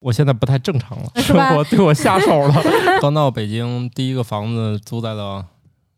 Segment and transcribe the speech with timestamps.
[0.00, 2.62] 我现在不太正常了，生活对我下手了。
[3.02, 5.44] 刚到北京，第一个房子租在了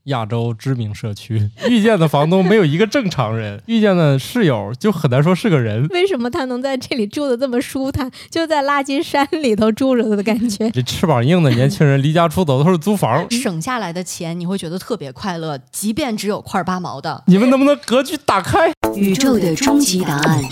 [0.06, 5.86] 亚洲知名社区， 遇见的房东没有一个正常人， 遇见的室友就很难说是个人。
[5.90, 8.10] 为什么他能在这里住的这么舒坦？
[8.28, 10.68] 就在垃圾山里头住着的感觉。
[10.70, 17.22] 这翅膀硬的年轻人离家出走都是租房，省下来的钱你会觉得特别快乐，即便只有块八毛的。
[17.28, 18.72] 你们能不能格局打开？
[18.96, 20.42] 宇宙的终极答案，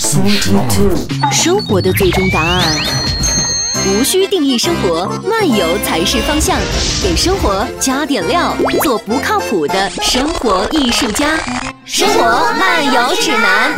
[1.33, 3.10] 生活的最终答案。
[3.89, 6.59] 无需定义生活，漫游才是方向。
[7.03, 11.37] 给生活加点料，做不靠谱的生活艺术家。
[11.87, 12.23] 生活
[12.59, 13.75] 漫游指南。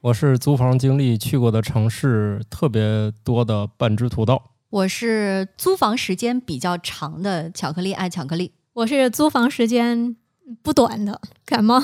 [0.00, 4.40] 我是租房经历去过的城市特别多的半只土豆。
[4.70, 8.52] 我是租房时间比较长的巧克力爱巧克力。
[8.72, 10.16] 我是租房时间
[10.62, 11.80] 不短的感冒。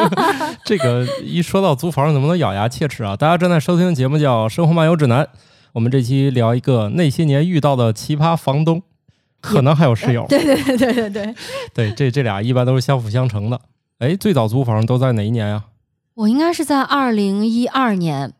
[0.64, 3.16] 这个一说到租房，能不能咬牙切齿啊？
[3.16, 5.24] 大家正在收听的节目叫《生活漫游指南》，
[5.72, 8.82] 我们这期聊一个那些年遇到的奇葩房东，
[9.40, 10.26] 可能还有室友。
[10.28, 11.34] 对对对对对对，
[11.74, 13.60] 对， 这这俩一般都是相辅相成的。
[13.98, 15.64] 哎，最早租房都在哪一年呀？
[16.14, 18.32] 我应该是在二零一二年，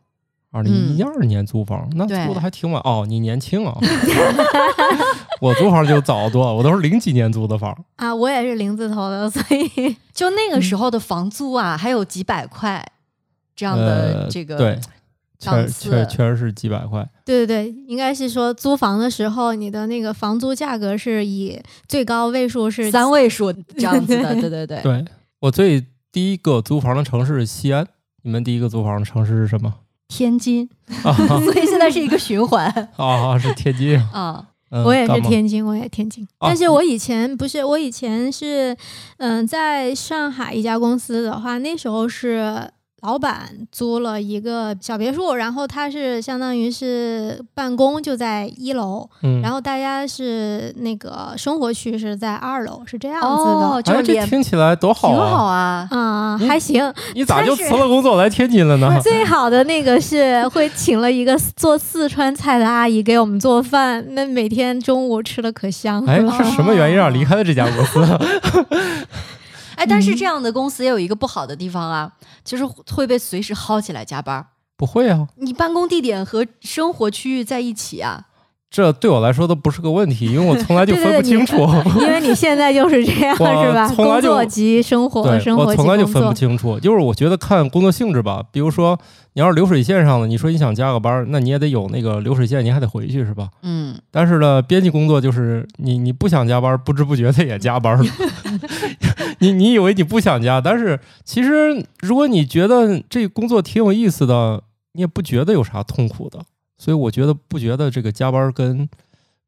[0.53, 3.05] 二零一二年租房，那租的还挺晚哦。
[3.07, 3.75] 你年轻啊，
[5.41, 7.75] 我租房就早得多了，我都是零几年租的房。
[7.95, 12.85] 啊，我也是零字头的，所以 就那个时候的房租啊，还有几百块
[13.55, 14.79] 这样的呃这个、对，
[15.39, 17.03] 确档次确确实是几百块。
[17.25, 24.81] 对对对，应该是说租房的时候，你的那个房租价格是以最高位数是三位数这样子的，对对对。
[24.83, 25.05] 对
[25.39, 27.87] 我最第一个租房的城市是西安，
[28.21, 29.73] 你们第一个租房的城市是什么？
[30.15, 30.69] 天津，
[31.03, 31.11] 啊
[31.43, 33.97] 所以现在是一个循环啊，是天津。
[34.13, 34.45] 啊。
[34.69, 36.23] 嗯我也是天津，我也天津。
[36.39, 38.75] 啊但是我以前不是，我以前是，
[39.17, 42.67] 嗯、在上海一家公司的话，那时候是
[43.03, 53.33] 老板租了一个小别墅，然后他是相当于是办公就在一楼，嗯，然后大家是那个生活区是在二楼，是这样子的。
[53.33, 55.37] 哦，就哎，这听起来多好啊挺啊！
[55.37, 55.87] 好啊。
[55.91, 56.93] 啊、嗯还行。
[57.13, 58.97] 你咋就辞了工作来天津了呢？
[59.03, 66.09] 最好的那个是会请了一个做四川菜的阿姨给我们做饭，那每天中午吃的可香了。
[66.09, 67.99] 哎，是什么原因让离开了这家公司？
[69.75, 70.01] 哎，但嗯。
[70.01, 72.11] 是这样的公司也有一个不好的地方啊，
[72.43, 74.47] 就是会被随时薅起来加班儿。
[74.75, 78.25] 不会啊，你办公地点和生活区域在一起啊，
[78.73, 81.57] 这对我来说都不是个问题，因为我从来就分不清楚。
[82.01, 83.87] 因为你现在就是这样，我是吧？
[83.89, 86.07] 工作及生活，生活我从来就。
[86.07, 88.43] 分不清楚，就是我觉得看工作性质吧。
[88.51, 88.97] 比如说，
[89.33, 93.49] 你要是流水线上的，你说你想加个班儿，那你也得有那个流水线，你还得回去是吧？
[93.61, 98.03] 嗯，但是呢，编辑工作就是你你不想加班，不知不觉的也加班了。
[99.39, 104.61] 你你以为你不想加，但是其实如果你觉得这工作挺有意思的，
[104.93, 106.39] 你也不觉得有啥痛苦的。
[106.83, 108.89] 所以我觉得不觉得这个加班跟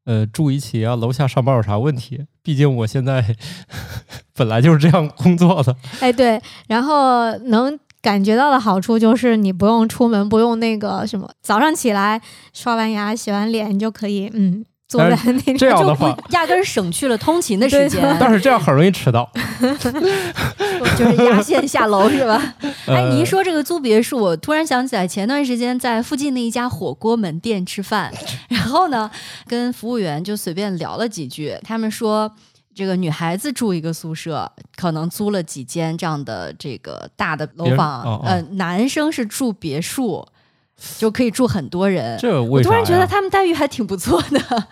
[0.06, 2.24] 呃住一起啊楼下上班有啥问题。
[2.42, 3.36] 毕竟我现在
[4.34, 5.76] 本来就是这样工作的。
[6.00, 12.22] 哎，对，然后能感觉到的好处就是你不用出门，不用那个什么，早上起来
[12.54, 15.58] 刷完牙、洗完脸，你就可以嗯坐在但那里。
[15.58, 19.30] 这样的就话，不压根儿省去了通勤的时间，但是这样很容易迟到。
[20.96, 22.54] 就是压线下楼是吧？
[22.86, 28.12] 哎，呃你一说这个租别墅，我突然想起来，前段时间在附近的一家火锅门店吃饭，
[28.48, 29.10] 然后呢，
[29.46, 32.32] 跟服务员就随便聊了几句，他们说。
[32.74, 40.22] 这个女孩子住一个宿舍，可能租了几间这样的这个大的楼房，哦哦呃，男生是住别墅，
[40.98, 42.18] 就可以住很多人。
[42.18, 42.70] 这为啥呀？
[42.70, 44.68] 我突然觉得他们待遇还挺不错的。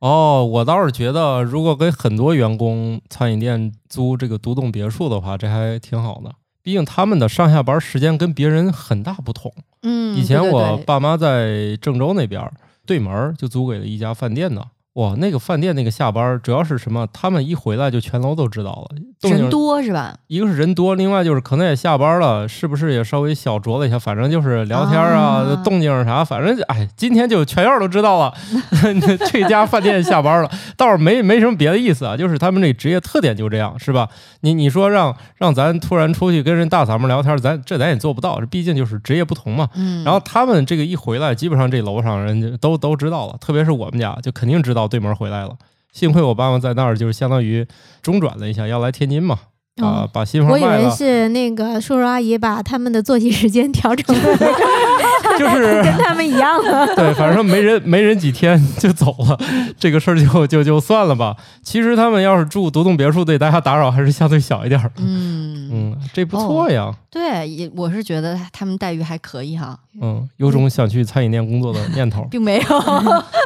[0.00, 6.32] 哦，我倒是觉得，如果给很多员工餐饮店租这个独栋别墅的话，这还挺好的。
[6.62, 9.52] 毕竟他们的上下班时间跟别人很大不同。
[9.82, 12.52] 嗯，以前我爸妈在郑州那边儿
[12.86, 14.64] 对门就租给了一家饭店的。
[14.94, 17.08] 哇，那个饭店那个下班主要是什么？
[17.14, 20.14] 他们一回来就全楼都知道了，人多是吧？
[20.26, 23.98] 一个是人多，另外就是可能也下班了，是不是也稍微小酌了一下？
[23.98, 28.34] 反正就是聊天啊，啊动静啥，反正哎，今天就全院都知道了，
[29.32, 34.06] 这家饭店下班了，倒是没没什么别的意思啊，就是他们这职业特点就这样，是吧？
[34.40, 39.70] 你你说让让咱突然出去跟人大嗓门聊天，咱这咱也做不到，这毕竟就是职业不同嘛。
[39.74, 45.56] 嗯，然后他们这个一回来，基本上这楼上人就都都知道了，特别是我们家，就肯定知道对门回来了。
[45.92, 47.66] 幸亏我爸妈在那儿，就是相当于
[48.00, 49.38] 中转了一下，要来天津嘛，
[49.76, 50.90] 啊，哦把新房我以为。
[50.90, 54.22] 是那个叔叔阿姨把他们的作息时间调整了，
[55.38, 56.86] 就是跟他们一样的。
[56.96, 59.38] 对，反正没人没人几天 就走了，
[59.78, 61.36] 这个事儿就就就算了吧。
[61.62, 64.90] 其实他们要是住独栋别墅，对大家打扰还是相对小一点儿。
[64.96, 66.92] 嗯，嗯，这不错呀。
[67.10, 72.26] 对，也我是觉得他们待遇还可以哈，嗯，有种想去餐饮店工作的念头。
[72.30, 72.80] 并没有。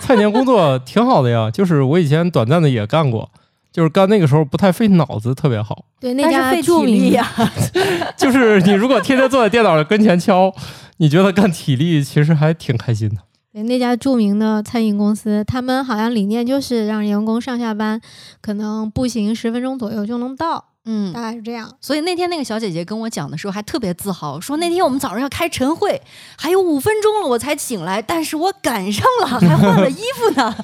[0.03, 3.29] 餐饮店工作挺好的呀，就是我以前短暂的也干过，
[3.77, 5.85] 就是干那个时候不太费脑子，特别好。
[6.01, 7.31] 对，那但是费家著名体力呀、
[8.17, 10.51] 就是你如果天天坐在电脑跟前敲，
[10.97, 13.17] 你觉得干体力其实还挺开心的。
[13.53, 18.01] 对那家著名的餐饮公司，他们好像理念就是让员工上下班
[18.41, 21.71] 可能步行十分钟左右就能到，嗯大，概是这样。
[21.81, 26.01] 所以那天那个小姐姐跟我讲的时候，还特别自豪，说那天我们早上要开晨会，
[26.39, 30.57] 还有五分钟了我才醒来，但是我赶上了，还换了衣服呢，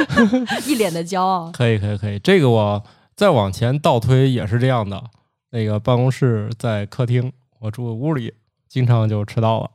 [0.66, 1.50] 一脸的骄傲。
[1.52, 2.18] 可以，可以，可以。
[2.18, 2.84] 这个我
[3.16, 5.02] 再往前倒推也是这样的。
[5.50, 8.34] 那个办公室在客厅，我住屋里，
[8.68, 9.70] 经常就迟到了。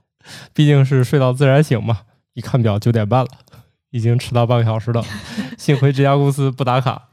[0.54, 2.00] 毕竟是睡到自然醒嘛，
[2.34, 3.30] 一看表九点半了，
[3.92, 5.04] 已经迟到半个小时了。
[5.58, 7.10] 幸亏这家公司不打卡。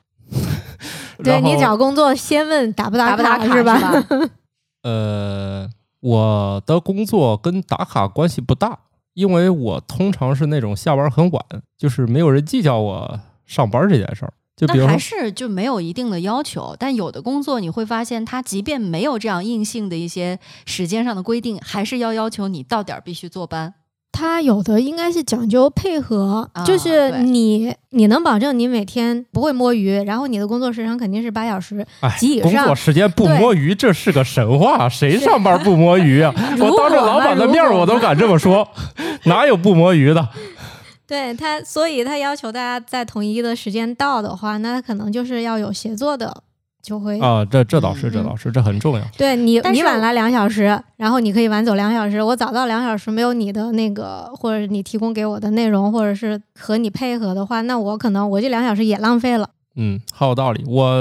[1.24, 3.78] 对你找工作先问打不打打不打卡是吧？
[3.78, 4.30] 吧？
[4.84, 5.68] 呃，
[6.00, 8.78] 我的工作跟打卡关系不大，
[9.14, 11.44] 因为我通常是那种下班很晚，
[11.78, 14.32] 就是没有人计较我上班这件事儿。
[14.56, 23.74] 就比如还是就没有一定的要求，但有的工作你会发现，它即便没有这样硬性的一些时间上的规定，还是要要求你到点儿必须坐班。
[24.16, 32.74] 他有的应该是讲究配合，啊就是你你能保证你每天不会摸鱼，然后你的工作时长肯定是八小时哎及以上，工作。
[32.76, 36.32] 时间不摸鱼，这是个神话，谁上班不摸鱼啊？
[36.60, 38.68] 我当着老板的面我都敢这么说，
[39.24, 40.28] 哪有不摸鱼的？
[41.06, 46.42] 对他，所以他要求大家在统一的时间到的话，那他可能就是要有协作的，
[46.84, 49.02] 就会、啊，这这倒是，这嗯倒是，这很重要。
[49.16, 59.48] 对你你晚来两小时，然后你可以晚走两小时，我早到两小时，没有你的那个或者你提供给我的内容，或者是和你配合的话，那我可能我这两小时也浪费了。
[59.76, 60.62] 嗯，好有道理。
[60.68, 60.96] 我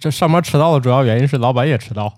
[0.00, 2.12] 这上班迟到的主要原因是老板也迟到，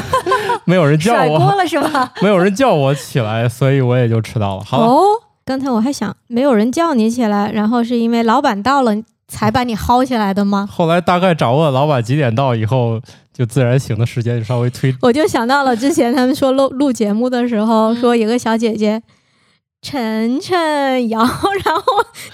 [0.64, 2.12] 没有人叫甩锅我，了是吧？
[2.22, 4.64] 没有人叫我起来，所以我也就迟到了。
[4.64, 5.02] 好了，哦，
[5.44, 8.96] 刚才我还想，没有人叫你起来，然后是因为老板到了
[9.28, 10.68] 才把你薅起来的吗？
[10.70, 13.00] 后来大概掌握老板几点到以后，
[13.32, 14.94] 就自然醒的时间就稍微推。
[15.02, 19.02] 我就想到了之前他们说录录节目的时候，嗯说有个小姐姐
[19.82, 21.82] 晨晨瑶，然后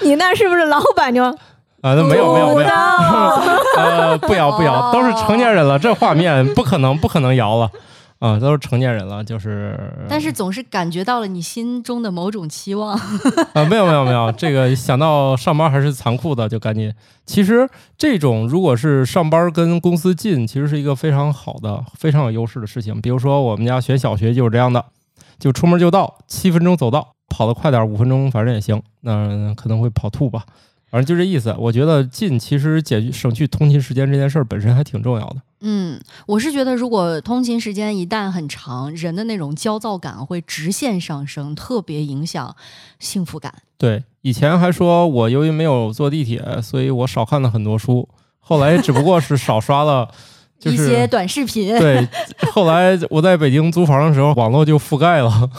[0.00, 1.34] 你那是不是老板就啊，
[1.82, 2.68] 那没有没有没有，
[3.76, 7.70] 呃，不摇不摇，都是成年人了，这画面不可能不可能摇了
[8.20, 9.78] 啊，都是成年人了，就是。
[10.06, 12.92] 但是总是感觉到了你心中的某种期望。
[12.92, 16.92] 啊，没有没有没有，这个想到上班还是残酷的，就赶紧。
[17.24, 23.00] 其实这种如果是上班跟公司近，其实是一个非常好的、非常有优势的事情。
[23.00, 24.84] 比如说我们家选小学就是这样的，
[25.38, 28.82] 就出门就到，七分钟走到，跑得快点，五分钟反正也行。
[29.00, 30.44] 那可能会跑吐吧，
[30.90, 31.56] 反正就这意思。
[31.58, 35.36] 我觉得近其实解决省去通勤时间这件事儿本身还挺重要的。
[35.60, 42.56] 嗯，我是觉得，如果通勤时间一旦很长，人的那种焦躁感会直线上升，特别影响
[42.98, 43.54] 幸福感。
[43.76, 48.08] 对，以前还说我由于没有坐地铁，所以我少看了很多书。
[48.38, 50.10] 后来只不过是少刷了，
[50.60, 52.06] 就一是些短视频，对，
[52.52, 55.50] 后来我在北京租房的时候，网络就覆盖了，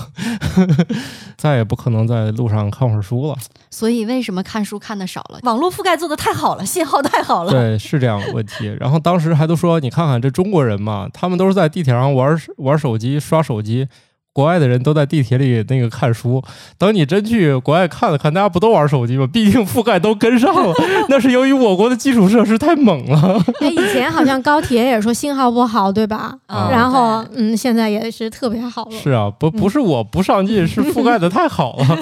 [1.36, 3.36] 再也不可能在路上看会儿书了。
[3.72, 5.40] 所以为什么看书看的少了？
[5.42, 7.52] 网络覆盖做的太好了，信号太好了。
[7.52, 8.68] 对，是这样的问题。
[8.80, 13.88] 然后当时还都说，你看看这中国人嘛，他们都是在地铁上玩玩手机、刷手机。
[14.34, 16.42] 国外的人都在地铁里那个看书，
[16.78, 19.28] 等你真去国外看了看，大家不都玩手机吗？
[19.28, 20.74] 毕竟覆盖都跟上了，
[21.10, 23.44] 那是由于我国的基础设施太猛了。
[23.60, 26.34] 哎，以前好像高铁也说信号不好，对吧？
[26.48, 28.92] 啊然后嗯，现在也是特别好了。
[28.92, 32.00] 是啊，不不是我不上进，是覆盖的太好了。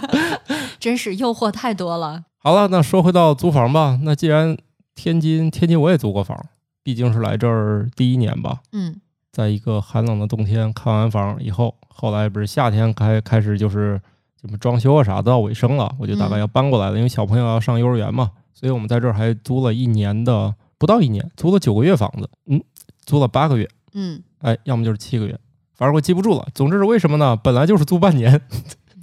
[0.78, 2.22] 真是诱惑太多了。
[2.38, 3.98] 好了，那说回到租房吧。
[4.02, 4.54] 那既然
[4.94, 6.38] 天津，天津我也租过房，
[6.82, 8.58] 毕竟是来这儿第一年吧。
[8.72, 8.96] 嗯
[9.34, 14.00] 在一个寒冷的冬天看完房以后，后来不是夏天开开始就是
[14.40, 22.62] 什么装修啊啥都要尾声了，我就大概嗯要搬过来了，因为小朋友要上幼儿园嘛，所以我们在这儿还租了一年的不到一年，租了九个月房子，嗯，
[23.04, 25.36] 租了八个月，嗯，哎，要么就是七个月，
[25.74, 26.46] 反正我记不住了。
[26.54, 27.34] 总之是为什么呢？
[27.34, 28.40] 本来就是租半年，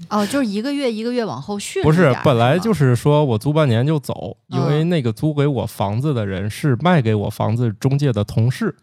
[0.07, 1.83] 哦，就是一个月一个月往后续。
[1.83, 8.73] 不是，本来就是是说我租半年就走，因嗯为那个租给我房子的人是卖给我房子中介的同事。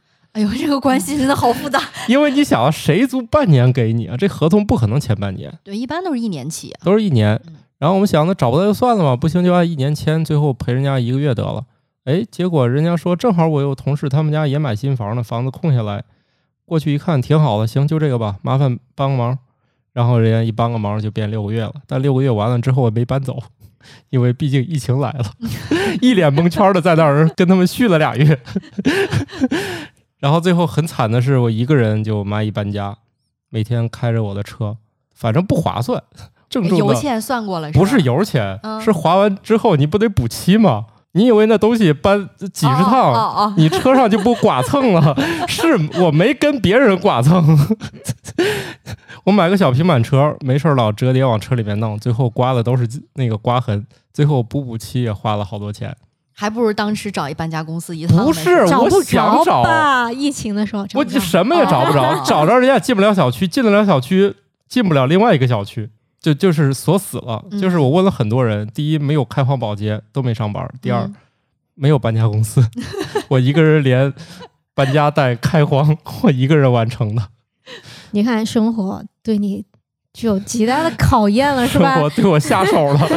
[0.45, 0.51] 吗。
[0.51, 1.81] 哎呦，这个关系真的好复杂。
[2.09, 4.17] 因为你想啊，谁租半年给你啊？
[4.17, 6.81] 这合同不可能签半年，对，一般都是一年起啊。
[6.85, 7.55] 都是一年嗯。
[7.79, 11.65] 然后我们想，那找不到就算了嘛，不行就按一年签，最后赔人家一个月得了。
[12.05, 16.05] 哎，结果人家说正好我有同事他们家也买新房呢，房子空下来，
[16.65, 19.39] 过去一看挺好的，行就这个吧，麻烦帮个忙。
[19.93, 23.37] 然后人家一帮个忙就变六个月了，但六个月完了之后我没搬走，
[24.11, 25.25] 因为毕竟疫情来了，
[26.01, 28.39] 一脸蒙圈的在那儿跟他们续了俩月，
[30.19, 32.97] 然后最后很惨的是我一个人就蚂蚁搬家，
[33.51, 34.77] 每天开着我的车，
[35.15, 36.03] 反正不划算，
[36.51, 40.87] 郑油钱算过了，不是油钱，嗯是划完之后你不得补漆吗？
[41.13, 45.17] 你以为那东西搬几十趟，哦哦哦 你车上就不剐蹭了？
[45.49, 47.59] 是我没跟别人剐蹭，
[49.25, 55.97] 我买个小平板车，没事儿老折叠往车里面弄，最后刮的都是那个刮痕，最后补补漆也花了好多钱。
[56.41, 58.25] 还不如当时找一搬家公司一趟。
[58.25, 60.13] 不是，我找不着想找，吧？
[60.13, 64.33] 疫情的时候找我不着什么也找不着，哦找着人家进不了小区，进得了小区，
[64.69, 65.91] 进不了另外一个小区，
[66.21, 67.45] 就就是锁死了。
[67.51, 71.15] 嗯就是我问了很多人，第一没有开荒保洁，都没上班；第二、嗯
[71.75, 72.65] 没有搬家公司，
[73.29, 74.13] 我一个人连
[74.75, 77.23] 搬家带开荒，我一个人完成的。
[78.13, 79.65] 你看生活对你
[80.13, 81.97] 具有极大的考验了，是生吧？
[82.01, 82.99] 活对我下手了。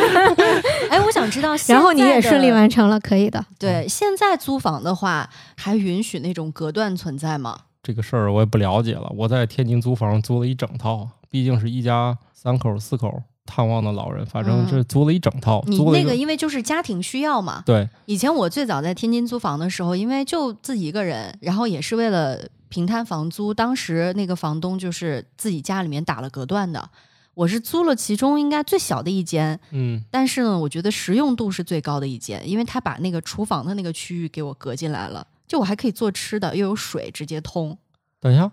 [0.91, 3.45] 哎，我想知道现在，然后你也顺利完成了，可以的。
[3.57, 7.57] 对，现在租房的话，还允许那种隔断存在吗？
[7.81, 9.09] 这个事儿我也不了解了。
[9.15, 17.63] 我在天津租房租了一整套，毕竟是一家三口四口探望的老人，反正嗯这租了一整套，你租了一那个因为就是家庭需要嘛。
[17.65, 26.89] 对以前我最早在天津租房的时候，因为就自己一个人，然后也是为了平摊房租，当时那个房东就是自己家里面打了隔断的。
[27.33, 37.77] 我是租了其中应该最小的一间，嗯但是呢，我觉得实用度是最高的一间，因为他把那个厨房的那个区域给我隔进来了，就我还可以做吃的，又有水直接通。
[38.19, 38.51] 等一下，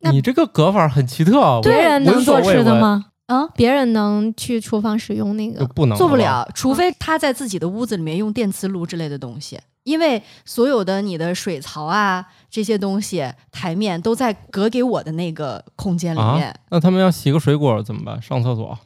[0.00, 1.60] 那你这个隔法很奇特啊！
[1.62, 3.06] 别人能做吃的吗？
[3.26, 5.64] 啊，别人能去厨房使用那个？
[5.66, 6.16] 不能做不。
[6.16, 16.50] 了，除非他在自己的屋子里面用电磁炉之类的东西，因为所有的你的水槽啊这些东西台面都在隔给我的那个空间里面。
[16.50, 16.56] 啊？
[16.70, 18.20] 那他们要洗个水果怎么办？
[18.20, 18.78] 上厕所？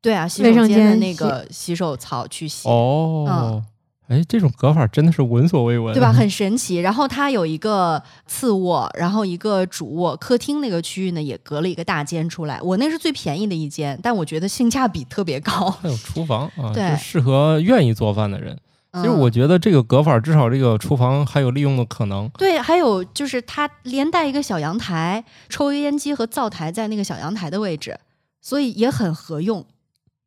[0.00, 2.68] 对啊，洗卫生手间的那个洗手槽去洗。
[2.68, 3.60] 哦，
[4.06, 6.12] 哎，这种隔法真的是闻所未闻，对吧？
[6.14, 6.76] 很神奇。
[6.76, 12.62] 然后它有一个次卧，然后一个主卧，客厅那个区域呢也隔了一个大间出来。
[12.62, 15.68] 我那是最便宜的一间，但我觉得性价比特别高。
[15.82, 18.56] 还有厨房啊，对是适合愿意做饭的人。
[18.96, 22.28] 其实嗯我觉得这个隔法至少这个厨房还有利用的可能。
[22.38, 27.98] 对，还有就是它连带一个小阳台，抽油烟机和灶台在那个小阳台的位置，
[28.40, 29.64] 所以也很合用。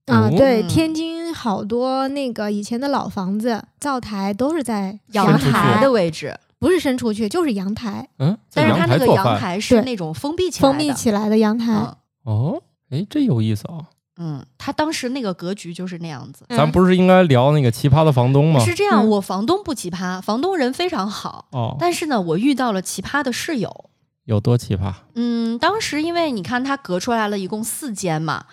[0.06, 9.06] 啊，哦对，嗯天津好多那个以前的老房子，灶台都是在阳台的位置，不是伸出去，就是阳台，嗯，但是它那个。
[9.08, 11.74] 阳台是那种封闭起来的，封闭起来的阳台。
[11.74, 13.86] 嗯哦，哎，这有意思啊！
[14.22, 16.46] 嗯，他当时那个格局就是那样子。
[16.50, 18.60] 咱不是应该聊那个奇葩的房东吗？
[18.64, 23.90] 是这样，嗯我房东不奇葩，房东人非常好，哦，但是呢，我遇到了奇葩的室友。
[24.26, 24.94] 有多奇葩？
[25.16, 28.46] 嗯，当时因为你看他隔出来了一共四间嘛，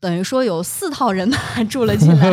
[0.00, 2.28] 等于说有四套人马 住了进来，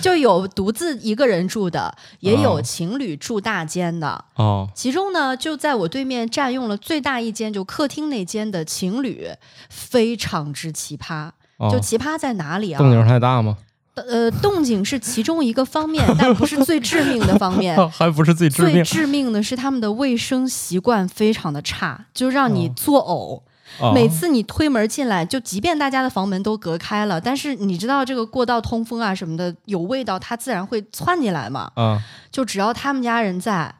[0.00, 4.24] 就有独自一个人住的，也有哦情侣住大间的。
[4.36, 9.28] 哦，其中呢，就在我对面占用了最大一间，就客厅那间的情侣，
[9.68, 11.32] 非常之奇葩。
[11.60, 12.78] 哦就奇葩在哪里啊？
[12.78, 13.56] 动静太大吗？
[13.94, 17.76] 呃，动静是其中一个方面，但不是最致命的方面。
[17.90, 23.42] 还不是最致命最命致命的是他们的卫生习惯非常的差，就让你哦作呕。
[23.80, 31.70] 哦每次你推门进来，就即便大家的房门都隔开了，但是你知道这个过道通风啊什么的有味道，它自然会窜进来嘛。
[31.76, 31.98] 嗯，
[32.32, 33.74] 就只要他们家人在，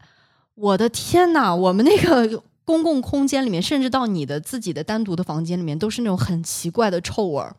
[0.54, 7.56] 我的天呐，我们那个公共空间里面，甚至到你的自己的单独的房间里面，都是那种很奇怪的臭味儿。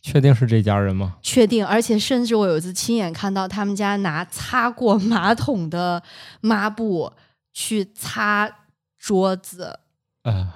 [0.00, 1.16] 确定是这家人吗？
[1.22, 6.02] 确定，而且甚至我有一次亲眼看到他们家拿擦过马桶的
[6.40, 7.12] 抹布
[7.52, 8.50] 去擦
[8.98, 9.78] 桌子，
[10.24, 10.54] 啊，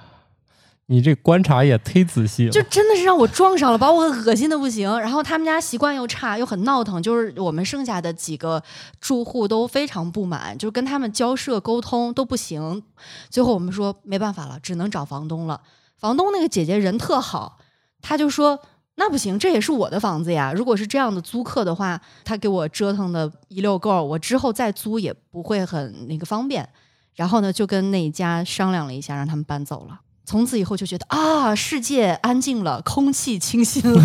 [0.87, 2.51] 你这观察也忒仔细了。
[2.51, 4.99] 就真的是让我撞上了，把我恶心的不行。
[4.99, 8.61] 然后他们家习惯又差，又很闹腾，就是我们剩下的几个
[8.99, 12.83] 住户都非常不满，就跟他们交涉沟通都不行。
[13.29, 15.61] 最后我们说没办法了，只能找房东了。
[15.97, 17.57] 房东那个姐姐人特好，
[18.01, 18.59] 她就说。
[18.99, 20.51] 那不行，这也是我的房子呀。
[20.51, 26.67] 如果是这样的租客的话，他给我折腾的一溜够，我之后再租也不会很那个方便。
[27.13, 29.99] 然后呢，就跟那一家商量了一下，让他们搬走了。
[30.25, 34.01] 从此以后就觉得啊，世界安静了，空气清新了。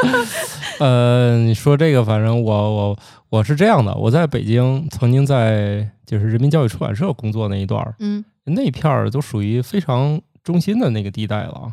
[0.80, 2.98] 呃，你说这个，反正我我
[3.28, 11.72] 我是这样的，我在北京曾经在就是人民教育出版社工作那一段儿，嗯那片儿都属于非常中心的那个地带了啊。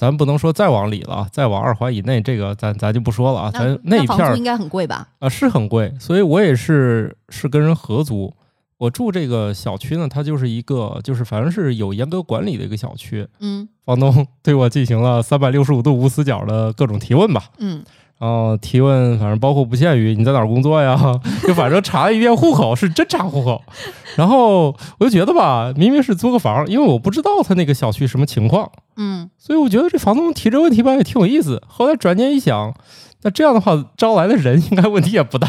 [0.00, 3.50] 咱不能说再往里了啊，再往二环以内，这个咱咱就不说了啊。
[3.52, 5.06] 咱那一片儿应该很贵吧？
[5.18, 8.32] 啊是很贵，所以我也是是跟人合租，
[8.78, 13.28] 我住这个小区呢，它就是一个就是反正是有严格管理的一个小区。
[13.40, 17.84] 嗯房东对我进行了三百六十五度无死角的各种提问吧，嗯
[18.20, 20.94] 然后提问反正包括不限于你在哪儿工作呀，
[21.48, 23.62] 就反正查了一遍户口，是真查户口。
[24.16, 31.62] 然后我就觉得吧，明明是租个房，因为我不知道他那个小区什么情况，嗯，所以我觉得这房东提这问题吧也挺有意思。
[31.66, 32.74] 后来转念一想，
[33.22, 35.48] 那这样的话招来的人应该问题也不大，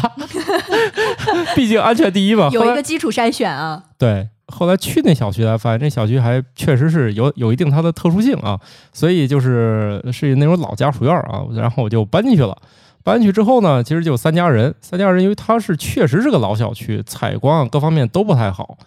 [1.54, 2.48] 毕竟安全第一嘛。
[2.50, 3.82] 有一个基础筛选啊。
[3.98, 8.60] 对，后来去那小区才发现，这小区还确实是有有一定它的特殊性啊，
[8.92, 12.56] 所以就是是那种老家属院啊，然后我就搬进去了。
[13.04, 18.78] 搬进去之后呢，其实就三家人，三家人因为它是确实是个老小区，采光啊各方面都不太好，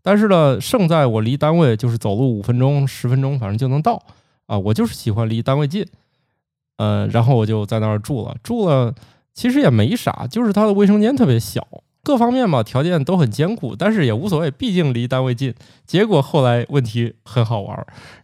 [0.00, 4.00] 但是呢，胜在我离单位就是走路五分钟、十分钟，反正就能到。
[4.46, 4.56] 啊。
[4.56, 5.84] 我就是喜欢离单位近，
[6.76, 8.94] 呃，然后我就在那儿住了，住了
[9.32, 11.66] 其实也没啥，就是它的卫生间特别小，
[12.04, 15.52] 各方面吧条件都很艰苦，但是也无所谓，毕竟离单位近。
[15.86, 17.74] 结果后来问题很好玩，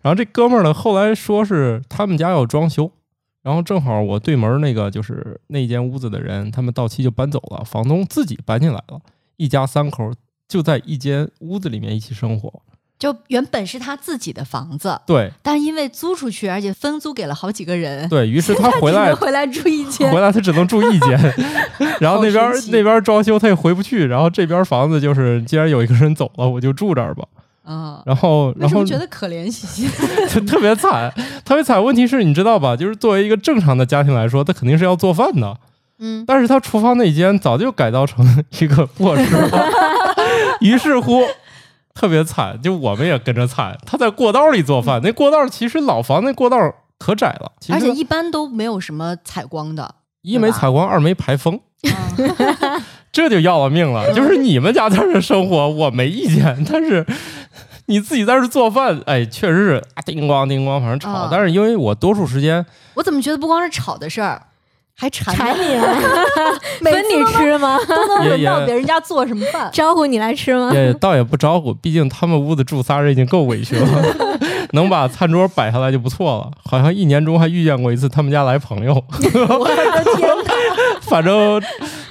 [0.03, 2.93] 然后这哥们儿呢后来说是他们家要装修，
[3.43, 9.01] 然后正好我对门那个就是那间屋子的人，他们到期就搬走了，房东自己搬进来了，
[9.39, 10.13] 一家三口
[10.47, 12.63] 就在一间屋子里面一起生活。
[13.01, 20.21] 就原本是他自己的房子，对但因为租出去，而且分租给了好几个人，对于是 他回来能回来住一间回。
[20.21, 21.19] 来他只能住一间，
[21.99, 27.25] 然后那边那边装修他也回不去，然后这边房子就是既然有一个人走了，我就住这儿吧。
[27.67, 30.29] 嗯，然后然后觉得可怜兮兮的？
[30.29, 31.11] 就特别惨，
[31.43, 31.83] 特别惨。
[31.83, 32.77] 问题是你知道吧？
[32.77, 35.57] 就是作为一个正常的家庭来说，他肯定是要做饭的，
[36.01, 39.67] 嗯，但是他厨房那间早就改造成一个卧室了，
[40.61, 41.23] 于是乎。
[41.95, 43.77] 特别惨，就我们也跟着惨。
[43.85, 46.57] 他在过道里做饭，那过道其实老房那过道
[46.99, 49.95] 可窄了，而且一般都没有什么采光的。
[50.23, 54.13] 一没采光，二没排风，嗯 这就要了命了。
[54.13, 57.05] 就是你们家在这生活，我没意见，但是
[57.87, 61.27] 你自己在这做饭，哎，确实是啊叮咣叮咣，反正吵。
[61.27, 64.41] 嗯但是因为我多数时间我怎么觉得不光是吵的事儿，
[65.01, 65.97] 还馋馋你了，
[66.83, 67.79] 每分你吃吗？
[67.89, 69.71] 都能到别人家做什么饭。
[69.73, 70.71] 招呼你来吃吗？
[70.75, 73.87] 也倒也不招呼，毕竟他们屋子住仨人已经够委屈了，
[74.73, 76.51] 能把餐桌摆下来就不错了。
[76.63, 80.53] 好像一年中还遇见过一次他们家来朋友， 我的天哪！
[81.01, 81.59] 反正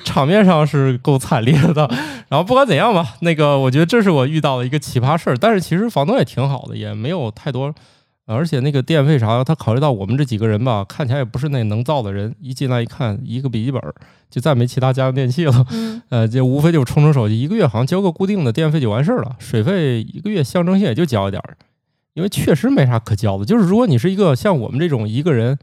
[0.03, 1.88] 场面上是够惨烈的。
[2.27, 5.37] 然后不管怎样吧，那个我觉得这是我遇到的一个奇葩事儿。
[5.37, 7.72] 但是其实房东也挺好的，也没有太多。
[8.35, 13.94] 而且那个电费啥，他考虑到我们这几个人吧，看起来也不是那能造的人，一进来一看，一个笔记本儿
[14.29, 15.65] 就再没其他家用电器了。
[15.72, 21.57] 嗯， 呃，就无非就是充充手机，一个月好像交个固定的电费就完事儿了，水费一个月象征性也就交一点儿，
[22.13, 23.46] 因为确实没啥可交的。
[23.46, 25.57] 就是如果你是一个像我们这种一个人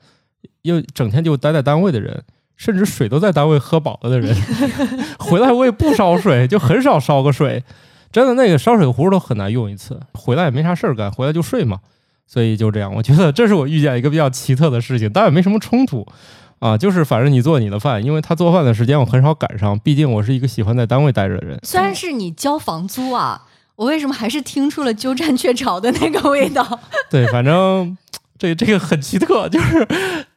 [0.63, 2.25] 又整天就待在单位的人，
[2.57, 4.35] 甚至水都在单位喝饱了的人，
[5.21, 7.63] 回来我也不烧水，就很少烧个水，
[8.11, 11.79] 真的那个烧水壶都很难用一次，回来也没啥事儿干，回来就睡嘛，
[12.27, 12.93] 所以就这样。
[12.95, 16.07] 我觉得这是我遇见一个比较奇特的事情，但也没什么冲突。
[16.59, 21.59] 啊，就是反正你做你的饭，因为他做饭的时间我很少赶上，毕竟我是一个喜欢在单位待着的人。
[21.63, 23.43] 虽然是你交房租啊，
[23.77, 26.81] 我为什么还是听出了鸠占鹊巢的那个味道？
[27.11, 27.97] 对，反正
[28.39, 29.87] 这这个很奇特， 就是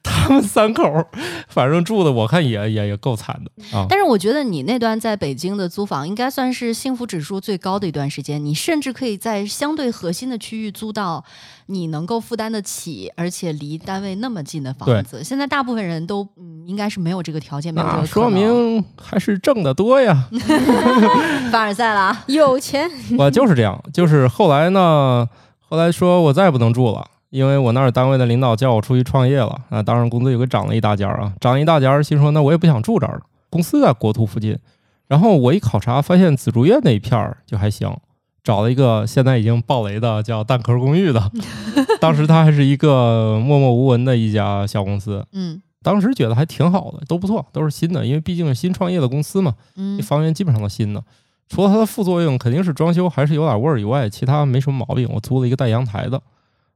[0.02, 1.06] 他们三口儿，
[1.48, 3.86] 反正住的我看也也也够惨的啊。
[3.88, 11.24] 但是我觉得你那段在北京的租房应该算是幸福指数最高的一段时间，你甚至可以在相对核心的区域租到
[11.66, 15.22] 你能够负担得起，而且离单位那么近的房子。
[15.22, 20.28] 现在大部分人都嗯应该是没有这个条件，没有这个说明还是挣得多呀。
[21.52, 22.24] 凡尔赛了啊。
[22.26, 25.28] 有钱，我就是这样，就是后来呢，
[25.68, 34.58] 后来说我再也不能住了，因为我那儿单位的领导叫我出去创业了啊，当然工资又给涨了一大截儿啊，涨一大截儿，心说那我也不想住这儿了，公司在国图附近，
[35.06, 37.96] 然后我一考察发现紫竹院那一片儿就还行。
[38.42, 41.30] 找了一个现在已经爆雷的叫蛋壳公寓的，
[42.00, 51.02] 当时他还是一个默默无闻的一家小公司，嗯当时觉得还挺好的，都不错，都是新的，因为毕竟是新创业的公司嘛，嗯这房源基本上都新的。
[51.48, 55.08] 除了它的副作用肯定是装修还是有点味儿以外，其他没什么毛病。
[55.12, 56.20] 我租了一个带阳台的，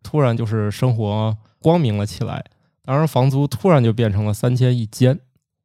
[0.05, 2.45] 突然就是生活光明了起来。
[2.85, 5.19] 当然，房租突然就变成了三千一间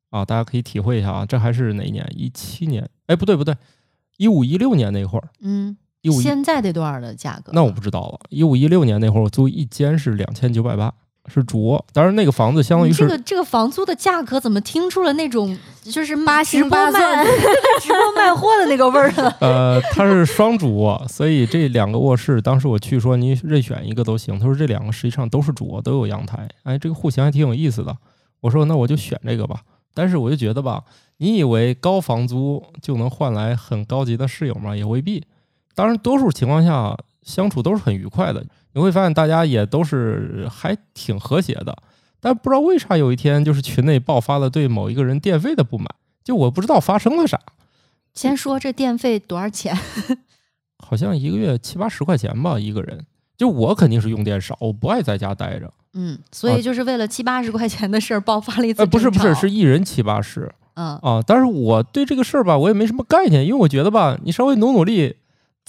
[0.10, 0.24] 啊！
[0.24, 2.10] 大家可以体会一下啊，这还是哪一年？
[2.16, 2.90] 一七年？
[3.08, 3.54] 哎，不对不对，
[4.16, 7.52] 一五一六年那会儿，嗯，一五现在得多少的价格？
[7.54, 8.20] 那我不知道了。
[8.30, 10.94] 一五一六年那会儿，我租一间是两千九百八，
[11.30, 11.86] 是主卧。
[11.94, 17.26] 当然，那个房子相当于是这个这个房租的价格怎么听出了那种就是八直播卖
[17.80, 19.38] 直播卖货的那个味儿了？
[19.40, 24.38] 呃，它是双主卧，所以这两个卧室，当时我去说你任选一个都行。
[24.40, 26.50] 他说这两个实际上都是主卧，都有阳台。
[26.64, 27.96] 哎，这个户型还挺有意思的。
[28.42, 29.62] 我说那我就选这个吧。
[29.94, 30.84] 但是我就觉得吧，
[31.18, 34.76] 你以为高房租就能换来很高级的室友吗？
[34.76, 35.26] 也未必。
[35.76, 38.46] 当然，多数情况下相处都是很愉快的。
[38.74, 41.78] 你会发现大家也都是还挺和谐的。
[42.20, 45.88] 但不知道为啥有一天就是群内爆发了对某一个人电费的不满，
[46.24, 47.40] 就我不知道发生了啥。
[48.14, 49.78] 先说这电费多少钱？
[50.78, 53.06] 好像一个月七八十块钱吧，一个人。
[53.38, 55.72] 就我肯定是用电少，我不爱在家待着。
[55.94, 58.82] 嗯，所以就是为了七八十块钱的事儿爆发了一次。
[58.82, 60.52] 呃，不是不是，是一人七八十。
[60.74, 65.16] 嗯啊，但是我对这个事儿吧，我也没什么概念，因为我觉得吧，你稍微努努力，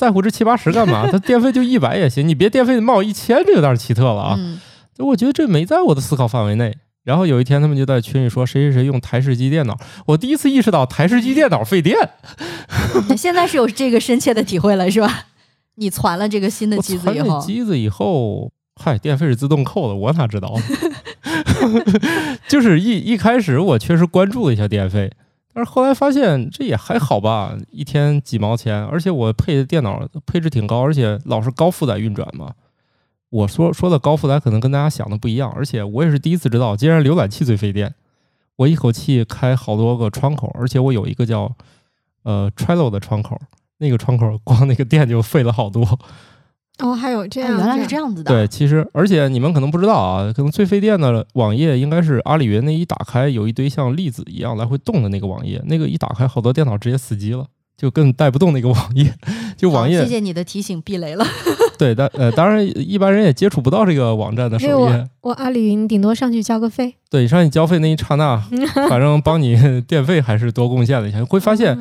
[0.01, 1.07] 在乎这七八十干嘛？
[1.13, 4.35] 他电费就一百也行，你别电费冒一千，这有点奇特了啊。
[4.39, 4.59] 嗯，
[4.97, 6.75] 我觉得这没在我的思考范围内。
[7.05, 11.95] 然后有一天，他们就在群里说谁谁谁用台式机电脑，我第一次意识到台式机电脑费电。
[13.15, 15.27] 现在是有这个深切的体会了，是吧？
[15.77, 20.55] 你传了这个新的机子以后，机子以后，嗨，电费是自动扣的，我哪知道？
[22.49, 25.11] 就是一一开始我确实关注了一下电费，
[25.53, 32.55] 但是后来发现这也还好吧，一天几毛钱，而且我配的电脑配置挺高，而且老是高负载运转嘛。
[33.31, 37.95] 我说说的高负载可能跟大家想的不一样，而且我也是第一次知道，竟然浏览器最费电。
[38.57, 41.51] 我一口气开好多个窗口，而且我有一个叫
[42.23, 43.41] 呃 Trello 的窗口。
[43.83, 45.99] 那个窗口光那个电就费了好多
[46.81, 48.33] 哦，还有这样，原来是这样子的。
[48.33, 57.45] 对，其实而且你们可能不知道啊，可能最费电的网页应该是阿里云那一打开有一堆像粒子一样来回动的那个网页，那个一打开好多电脑直接死机了，
[57.77, 59.13] 就更带不动那个网页。
[59.57, 61.25] 就网页，谢谢你的提醒，避雷了。
[61.79, 65.09] 对，但呃，当然一般人也接触不到这个网站的首页。
[65.23, 66.95] 我阿里云顶多上去交个费。
[67.11, 68.37] 对，上去交费那一刹那，
[68.89, 71.25] 反正帮你 电费还是多贡献了一下。
[71.25, 71.79] 会发现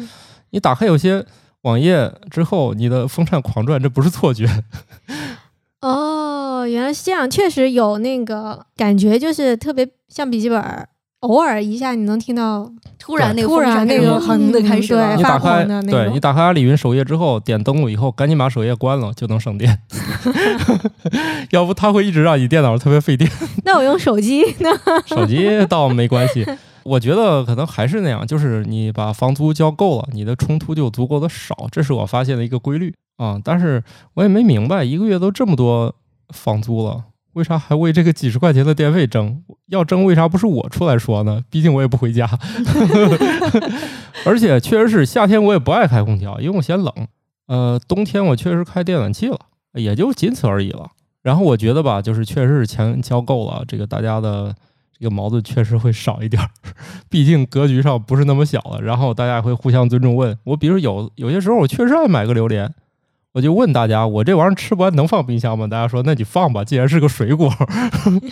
[0.52, 1.26] 你打开有些。
[1.64, 4.48] 网页之后，你的风扇狂转，这不是错觉。
[5.82, 10.62] 哦，原来是这样，确实有那个感觉，就是特别像笔记本，
[11.22, 19.82] 偶尔一下你能听到突然那个突然那个哼的开始对，你打开对你打开阿里云首页之后，点登录以后，赶紧把首页关了，就能省电。
[21.52, 23.30] 要不它会一直让你电脑特别费电。
[23.64, 24.70] 那我用手机呢？
[25.06, 26.46] 手机倒没关系。
[26.90, 33.40] 我觉得可能还是那样，就是你把房租交够了，你的冲突就足够的少，这是我发现的一个规律啊。
[33.44, 33.84] 但是
[34.16, 35.94] 我也没明白，一个月都这么多
[36.34, 39.44] 房租了，为啥还为这个几十块钱的电费争？
[39.68, 41.44] 要争，为啥不是我出来说呢？
[41.52, 42.28] 毕竟我也不回家，
[44.26, 46.92] 而且确实是夏天我也不爱开空调，因为我嫌冷。
[47.46, 49.38] 呃，冬天我确实开电暖气了，
[49.74, 50.90] 也就仅此而已了。
[51.22, 54.56] 然后我觉得吧，就是确实是钱交够了，这个大家的。
[55.00, 56.50] 这个矛盾确实会少一点儿，
[57.10, 58.82] 毕竟格局上不是那么小了。
[58.82, 60.16] 然后大家也会互相尊重。
[60.16, 62.74] 问我，比如有有些时候我确实爱买个榴莲，
[63.34, 65.68] 我就问大家：我这玩意儿吃不完能放冰箱吗？
[65.68, 67.50] 大家说：那你放吧，既然是个水果。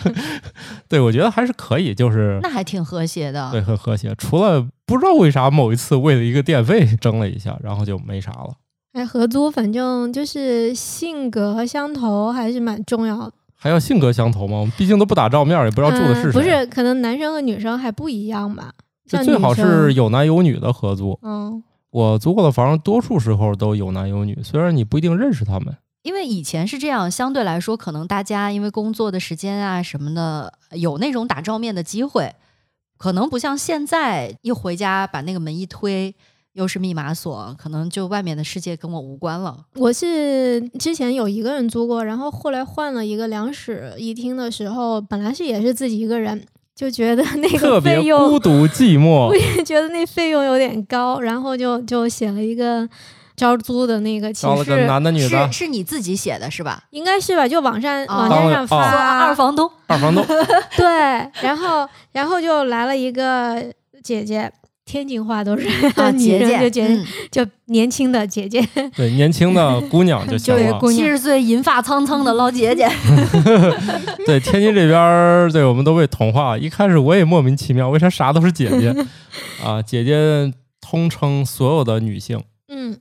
[0.88, 3.50] 对，我觉得还是可以，就是那还挺和谐的。
[3.50, 4.14] 对，很和谐。
[4.16, 8.54] 除了不知道为啥某一次为了一个电费争了一下，然后就没啥了。
[8.92, 13.32] 哎，合租反正就是性格相投还是蛮重要的。
[13.60, 14.72] 还要性格相投吗？
[14.78, 16.32] 毕竟都不打照面，也不知道住的是谁。
[16.32, 18.72] 不是，可能男生和女生还不一样吧。
[19.04, 21.18] 就最好是有男有女的合租。
[21.22, 25.76] 嗯，我租过的房，多数时候都有男有女，虽然你不一定认识他们。
[26.02, 32.32] 因为以前是这样，相对来说，可能大家因为工作的时间啊什么的，有那种打照面的机会，
[32.96, 36.14] 可能不像现在一回家把那个门一推。
[36.58, 39.56] 又是密码锁，可能就外面的世界跟我无关了。
[39.76, 46.44] 我是之前有一个人租过，然后后来换了一个两室一厅的时候，本来是也是自己一个人，
[46.74, 52.88] 就觉得那个费用孤独寂寞，我也觉得那费用有点高，然后就就写了一个
[53.36, 56.82] 招租的那个启事，男的女的，是你自己写的是吧？
[56.90, 60.26] 应该是吧，就网上网站上发二房东，二房东，
[60.76, 60.84] 对，
[61.40, 63.64] 然后然后就来了一个
[64.02, 64.52] 姐姐。
[64.88, 65.68] 天津话都是
[66.16, 70.80] 姐姐，就姐就年轻的姐姐，对年轻的姑娘就 行了。
[70.90, 72.88] 七十岁银发苍苍的老姐姐。
[74.24, 76.56] 对天津这边，对我们都被同化。
[76.56, 78.94] 一开始我也莫名其妙，为啥啥都是姐姐
[79.62, 79.82] 啊？
[79.82, 82.42] 姐姐通称所有的女性。
[82.68, 82.96] 嗯，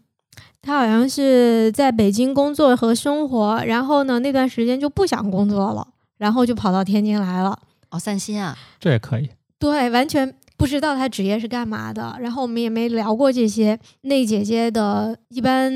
[0.61, 7.57] 她好像是在北京工作和生活，然后呢那段时间就不想工作了，然后就跑到天津来了。
[7.89, 9.29] 哦，散心啊，这也可以。
[9.57, 10.33] 对，完全。
[10.57, 13.77] 不知道他职业是干嘛的，然后我们也没聊过这些。
[14.01, 15.71] 那姐姐的一般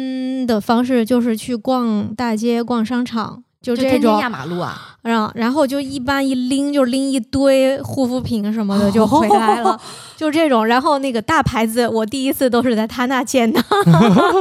[0.48, 4.98] 的方式就是去逛大街、逛商场，就这种压马路啊。
[5.04, 9.80] 然然后就一般一拎就拎一堆护肤品什么的就回来了，
[10.18, 10.66] 就这种。
[10.66, 13.64] 然后那个大牌子，我第一次都是在他那见的。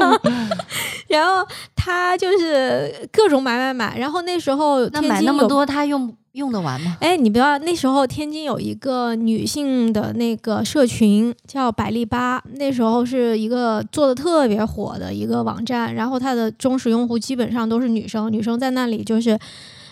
[1.09, 6.97] 然后他就是各种买买买，然后那时候那买那么多，他用用得完吗？
[7.01, 19.37] 哎，你不要那时候天津有一个女性的那个社群叫百丽吧，那时候是一个做的特别火的一个网站，然后它的忠实用户基本上都是女生，女生在那里就是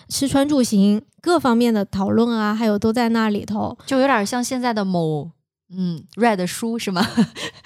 [0.07, 5.29] 吃穿住行各方面的讨论啊，还有都在那里头就有点像现在的某
[5.77, 7.05] 嗯 Red 书是吗？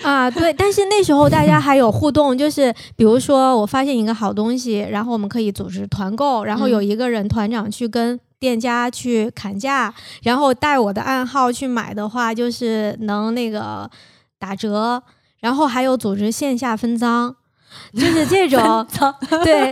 [0.01, 0.31] 啊。
[0.31, 8.19] 对，但是那时候大家还有互动，就是比如说我发现一个好东西，然后我们可以组织团购，然后有嗯一个人团长去跟。
[8.43, 13.89] 店家去砍价，然后带我的暗号去买的话，就是能那个
[14.37, 15.01] 打折，
[15.39, 17.33] 然后还有组织线下分赃，
[17.93, 18.85] 就是这种
[19.43, 19.71] 对，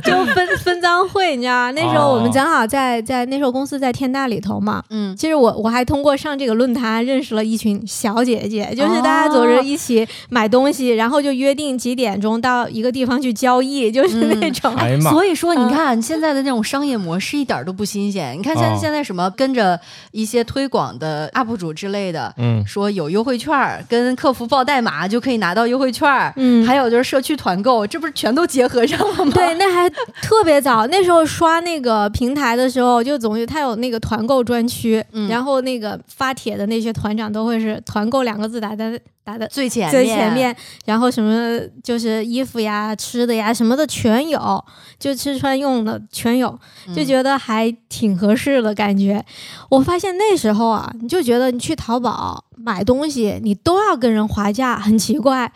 [0.00, 1.70] 就分分赃会，你知道吗？
[1.72, 14.74] 那时候我们哦正好在在那时候公司在天大里头嘛，嗯，其实我我还通过上这个论坛认识了一群小姐姐，就是大家组哦织一起买东西，然后就约定几点钟到一个地方去交易，就是嗯那种。
[14.76, 18.36] 哎呀妈，所以说，你嗯看现在的那种商业模式一点儿都不新鲜。
[18.38, 19.78] 你看现在哦现在什么跟着
[20.12, 26.32] 一些推广的 UP 主之类的，嗯，说有优惠券儿，跟客服报代码就可以拿到优惠券儿。
[26.36, 29.32] 嗯还有就是社区团购，这不是全都结合上了吗？
[29.32, 29.88] 对，那还
[30.20, 30.86] 特别早。
[30.88, 44.64] 那时候刷那个平台的时候，就总是它有那个团购专区，嗯然后那个发帖的那些团长都会是“团购”两个字打在打在最前最前面，然后什么就是衣服呀、吃的呀什么的全有，
[44.98, 46.48] 就吃穿用的全有，
[46.94, 49.24] 就嗯觉得还挺合适的感觉。
[49.68, 55.52] 我发现那时候啊，你就觉得你去淘宝买东西，你都要跟人划价，很奇怪。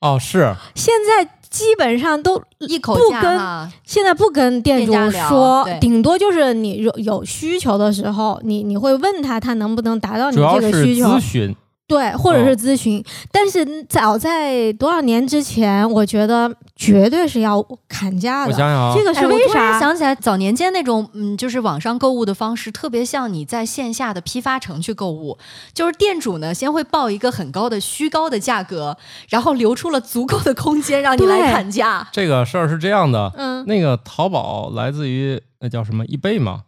[0.00, 4.92] 哦是，现在基本上都一口不跟现在不跟店主
[5.28, 11.06] 说，顶多就是你有有需求的时候，你你会问他，他能不能达到你主要是这个需求。
[11.08, 11.20] 咨。
[11.20, 11.56] 询，
[11.88, 13.02] 对，或者哦是咨询。
[13.32, 18.52] 但是早在多少年之前，我觉得绝对是要砍价的。
[18.52, 19.80] 我想想啊，这个是为啥？
[19.80, 25.38] 想起来，早年间那种嗯，就是网上购物的方式，特别像你在线下的批发城去购物，
[25.72, 28.98] 就是店主呢先会报一个很高的虚高的价格，
[29.30, 32.06] 然后留出了足够的空间让你来砍价。
[32.12, 36.60] 这个事儿是这样的，嗯，那个淘宝来自于那叫什么易贝嘛，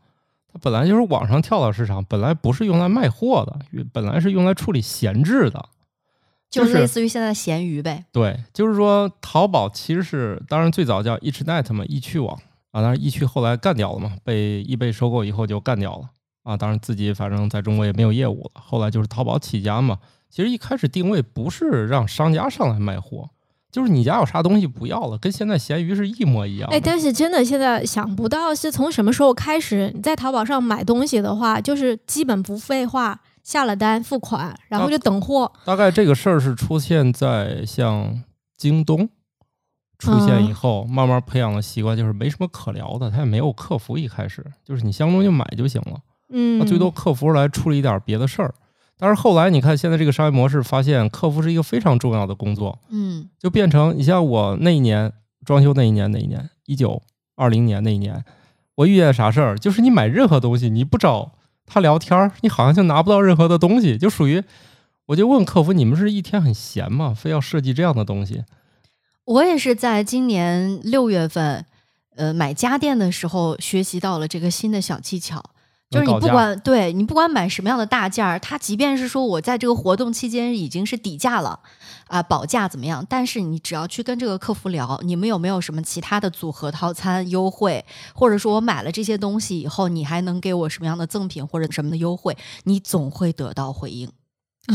[0.52, 5.68] 它本来就是网上跳蚤市场，本来不是用来卖货的，本来是用来处理闲置的。
[6.50, 8.04] 就类似于现在闲鱼呗。
[8.10, 12.36] 对，就是说淘宝其实是，当然最早叫 EachNet 嘛，易趣网
[12.72, 16.10] 啊，当然易趣后来干掉了嘛，被易贝收购以后就干掉了
[16.42, 19.98] 啊，当然自己反正在中国也没有业务了，后来就是淘宝起家嘛。
[20.28, 23.30] 其实一开始定位不是让商家上来卖货，
[23.70, 26.76] 就是你家有啥东西不要了，跟现在闲鱼是一模一样的。
[26.76, 35.52] 哎，但是真的现在想不到是从什么时候开始，你在淘宝上买东西的话，就是基本不废话，下了单付款，然后就等货。
[35.64, 38.22] 大概这个事儿是出现在像
[38.56, 39.08] 京东
[39.98, 45.98] 出现以后，慢慢培养的习惯，就是没什么可聊的，他也没有客服，一开始就是你相中就买就行了。
[46.32, 48.54] 嗯，最多客服来处理一点别的事儿。
[49.00, 55.10] 但是后来你看，现在这个商业模式，发现客服是一个非常重要的工作，嗯，就变成你像我那一年
[55.42, 57.02] 装修那一年那一年，一九
[57.34, 58.22] 二零年那一年，
[58.74, 61.32] 我遇见啥事儿，就是你买任何东西，你不找
[61.64, 64.44] 他聊天儿，你好像就拿不到任何的东西，就属于，
[65.06, 67.14] 我就问客服，你们是一天很闲吗？
[67.16, 68.44] 非要设计这样的东西？
[69.24, 71.64] 我也是在今年六月份，
[72.16, 75.42] 呃，买家电的时候学习到了这个新的小技巧。
[75.90, 81.58] 就是你不管对你不管买什么样的大件儿，它即便是说我在这个活动期间已经是底价了，
[82.06, 83.04] 啊、保价怎么样？
[83.08, 92.36] 但是你只要去跟这个客服聊，你们有没有什么其他的组合套餐优惠，或者说我买了这些东西以后，你还能给我什么样的赠品或者什么的优惠？
[92.64, 94.08] 你总会得到回应。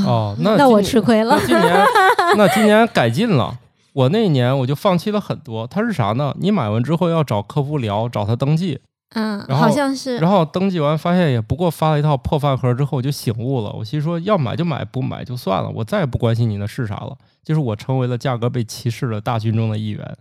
[0.05, 1.47] 哦，那那我吃亏了那。
[1.47, 1.85] 今年
[2.35, 3.57] 那今年改进了。
[3.93, 5.65] 我那一年我就放弃了很多。
[5.65, 6.35] 它是啥呢？
[6.41, 8.81] 你买完之后要找客服聊，找他登记，
[9.15, 10.17] 嗯，然后好像是。
[10.19, 13.71] 然后登记完发现也不过发了一套破饭盒之后，我就醒悟了。
[13.77, 17.17] 我心说要买就买，不买就算了，我再也不关心你那是啥了。
[17.43, 20.17] 就是我成为了价格被歧视的大军中的一员。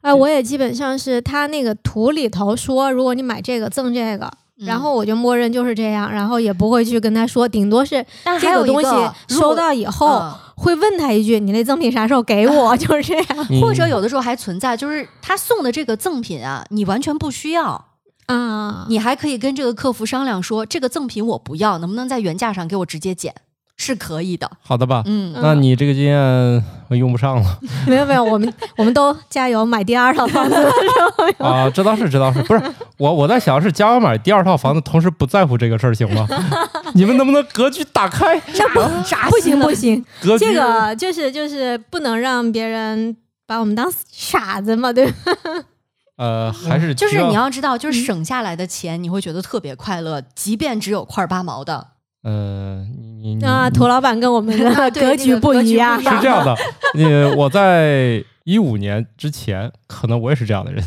[0.00, 17.88] 哎，我也基本上是他那个图里头说，如果你买这个赠这个，然后我就默认就是这样，然后也不会去跟他说，顶多是但还有一这个东西收到以后、嗯会问他一句：“你那赠品啥时候给我？” 就是这样或者有的时候还存在，就是他送的这个赠品啊，你完全不需要，
[18.26, 18.86] 啊。
[18.88, 23.34] 你还可以跟这个客服商量说，这个赠品我不要，能不能在原价上给我直接减，
[23.76, 24.50] 是可以的。
[24.62, 25.02] 好的吧？
[25.06, 30.76] 嗯，那你这个经验我用不上了 没有没有，我们我们都加油买第二套房子的时
[31.38, 31.68] 候，啊！
[31.70, 32.62] 这倒是，这倒是，不是
[32.98, 36.26] 我我在想是加油买第二套房子，同时不在乎这个事儿行吗？
[36.94, 38.40] 你们能不能格局打开？
[38.54, 45.12] 那不啥不行不行，格局这个就是就是不能让别人把我们当傻子嘛，对吧？
[46.16, 51.88] 呃，还是就是你要知道，就是省下来的钱，你会觉得特别快乐，即便只有块儿八毛的。
[52.22, 52.84] 呃，
[53.22, 55.74] 你你啊，你涂老板跟我们的 格局不一。
[55.74, 56.56] 样是这样的，
[56.94, 57.04] 你，
[57.36, 60.82] 我在一五年之前，可能我也是这样的人，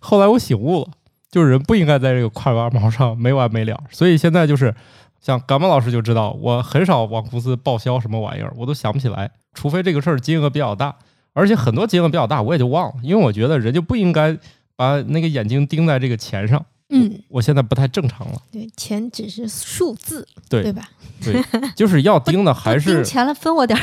[0.00, 0.88] 后来我醒悟了，
[1.30, 4.74] 就是人不应该在这个块八毛上没完没了，所以现在就是
[5.20, 10.94] 像感冒老师就知道，我很少往公司报销什么玩意儿，我都想不起来，除非这个事儿金额比较大，
[11.36, 14.34] 而且很多金额比较大我也就忘了，因为我觉得人就不应该
[14.74, 20.88] 把那个眼睛盯在这个钱上，嗯，我现在不太正常了，对，钱只是数字，对对吧？
[21.22, 21.42] 对，
[21.76, 23.82] 就是要盯的还是盯钱了，分我点儿。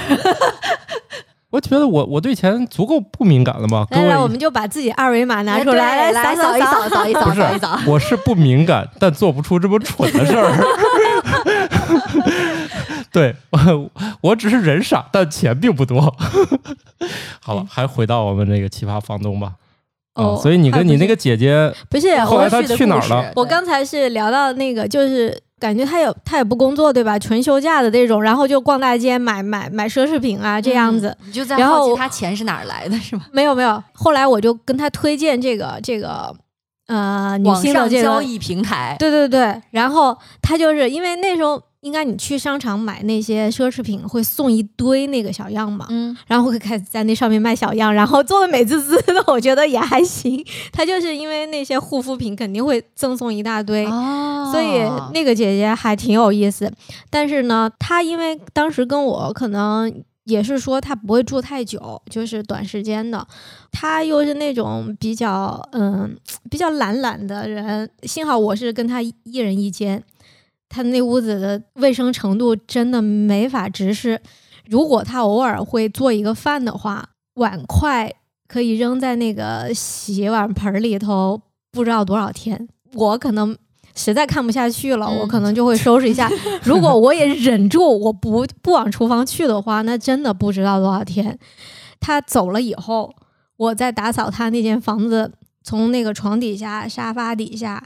[1.52, 3.86] 我觉得我我对钱足够不敏感了吗？
[3.92, 10.50] 各来来，我们就把自己二维码拿出对来，来扫扫一扫，扫一扫，不是扫一扫。，我是不敏感，但做不出这么蠢的事儿。
[13.14, 13.90] 对，我
[14.22, 16.02] 我只是人傻，但钱并不多。
[17.40, 19.54] 好了，还回到我们这个奇葩房东吧。
[20.14, 27.18] 啊哦所以你跟你那个还不是姐姐，不是后来她去哪儿了我刚才是聊到那个，就是感觉她也她也不工作，对吧？
[27.18, 31.08] 纯休假的那种，然后就逛大街买买买奢侈品啊，这样子。
[31.22, 33.24] 嗯，你就在然后我好奇他钱是哪儿来的，是吗？
[33.32, 36.32] 没有没有，后来我就跟她推荐这个这个
[36.86, 50.44] 呃女网上性的这个，交易平台，对对对，然后他就是因为那时候应该你去商场买那些奢侈品会送一堆那个小样嘛，嗯，然后会开始在那上面卖小样，然后做的美滋滋的，我觉得也还行。
[50.72, 54.82] 他就是因为那些护肤品肯定会赠送一大堆，哦所以
[55.14, 56.72] 那个姐姐还挺有意思。
[57.10, 59.92] 但是呢，她因为当时跟我可能
[60.26, 63.28] 也是说她不会住太久，就是短时间的。
[63.72, 66.16] 她又是那种比较嗯
[66.50, 70.02] 比较懒懒的人，幸好我是跟她一一人一间，
[70.74, 74.20] 她那屋子的卫生程度真的没法直视。
[74.68, 78.12] 如果他偶尔会做一个饭的话，碗筷
[78.48, 81.40] 可以扔在那个洗碗盆儿里头，
[81.72, 82.68] 不知道多少天。
[82.94, 83.56] 我可能
[83.96, 86.28] 实在看不下去了，嗯我可能就会收拾一下。
[86.66, 91.38] 如果我也忍住，我不不往厨房去的话，那真的不知道多少天。
[92.00, 93.14] 他走了以后，
[93.58, 95.32] 我在打扫他那间房子，
[95.64, 97.84] 从那个床底下、沙发底下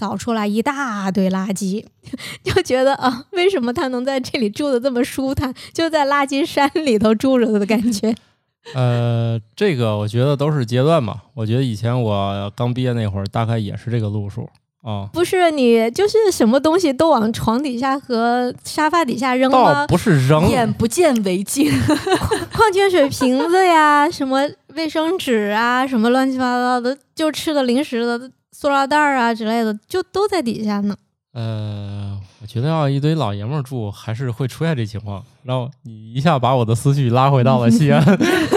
[0.00, 1.84] 扫出来一大堆垃圾，
[2.42, 8.14] 就觉得啊，为什么他能在这里住的这么舒坦，就在垃圾山里头住着的感觉。
[8.74, 11.16] 呃，这个我觉得都是阶段嘛。
[11.34, 14.48] 我觉得以前我刚毕业那会儿，大概也是这个路数
[14.82, 15.08] 啊。
[15.12, 19.86] 不是你就是什么东西都往床底下和沙发底下扔倒吗？
[19.86, 21.70] 不是扔，眼不见为净。
[22.52, 30.94] 矿泉水瓶子呀，什么卫生纸啊，什么乱七八糟的，就吃的零食的塑料袋儿啊之类的，就都在底下呢。
[31.32, 35.24] 呃，我觉得要一堆老爷们儿住，还是会出现这情况。
[35.44, 38.04] 然后你一下把我的思绪拉回到了西安。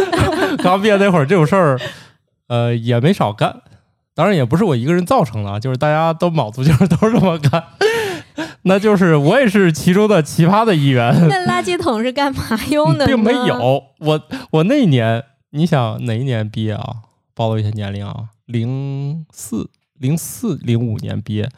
[0.61, 1.79] 刚毕业那会儿，这种事儿，
[2.47, 3.61] 呃，也没少干。
[4.13, 7.63] 当然也不是我一个人造成的啊，就是大家都卯足劲儿都这么干。
[8.63, 11.15] 那就是我也是其中的奇葩的一员。
[11.29, 13.05] 那垃圾桶是干嘛 用的？
[13.05, 13.85] 并没有。
[13.99, 16.95] 我我那一年，你想哪一年毕业啊？
[17.33, 19.69] 暴露一下年龄啊，零四
[20.03, 21.49] 零四零五年毕业。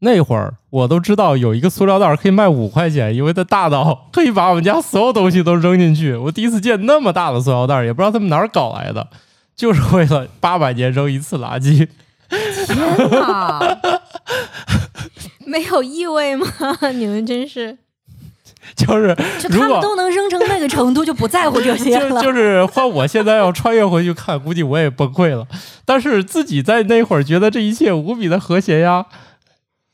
[0.00, 6.14] 那会儿我都知道有一个塑料袋儿可以卖五块钱，因为它大到 可以把我们家所有东西都扔进去。
[6.14, 9.08] 我第一次见那么大的塑料袋儿，也不知道他们哪儿搞来的，
[9.56, 11.88] 就是为了八百年扔一次垃圾。
[12.28, 13.78] 天哪！
[15.46, 16.46] 没有异味吗？
[16.94, 17.78] 你们真是
[18.74, 22.22] 就是就他们如果都能扔成那个程度，就不在乎这些就了。
[22.22, 25.46] 就是换我现在要穿越回去看，估计我也崩溃了。
[25.84, 29.06] 但是自己在那会儿觉得这一切无比的和谐呀。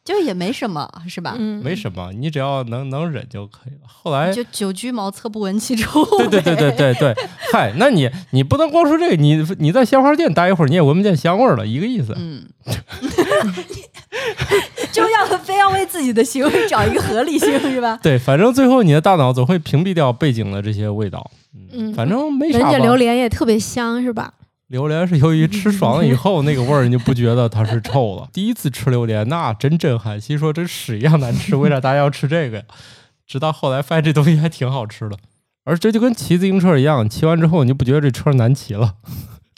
[0.04, 1.36] 就也没什么，是吧？
[1.38, 3.82] 嗯，没什么，你只要能能忍就可以了。
[3.86, 6.04] 后来，就久居茅厕不闻其臭。
[6.18, 7.14] 对对对对对对，
[7.52, 12.12] 嗨，那你你不能光说这个，你你在鲜花店待一会儿，你也闻不见香味儿了，一个意思。
[12.18, 12.44] 嗯，
[14.92, 17.98] 就要非要为自己的行为找一个合理性，是吧？
[18.02, 21.30] 对，反正最后你的大脑总会屏蔽掉背景的这些味道。
[21.72, 22.70] 嗯反正没啥吧。
[22.70, 24.34] 闻着榴莲也特别香，是吧？
[24.68, 28.28] 榴莲是由于吃爽了以后，那个味儿你就不觉得它是臭了。
[28.32, 32.64] 第一次吃榴莲，那真震撼，心说这屎一样难吃，为啥大家要吃这个呀？
[33.26, 35.16] 直到后来发现这东西还挺好吃的，
[35.64, 38.94] 而这就跟骑自行车一样，骑完之后你就不觉得这车难骑了。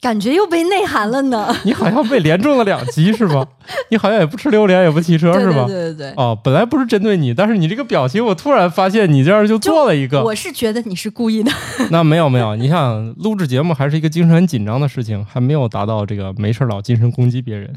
[0.05, 3.43] 感觉又被内涵了呢， 你好像被连中了两击是吧？
[3.89, 5.65] 你好像也不吃榴莲，也不骑车是吧？
[5.67, 6.13] 对对对。
[6.19, 10.23] 哦，本来不是针对你，但是你这个表情，我突然发现你这样就做了一个。
[10.23, 11.51] 我是觉得你是故意的，
[11.91, 17.73] 那没有没有，你想录制节目还是一个精神很紧张的事情，还没有达到这个没事儿老精神攻击别人。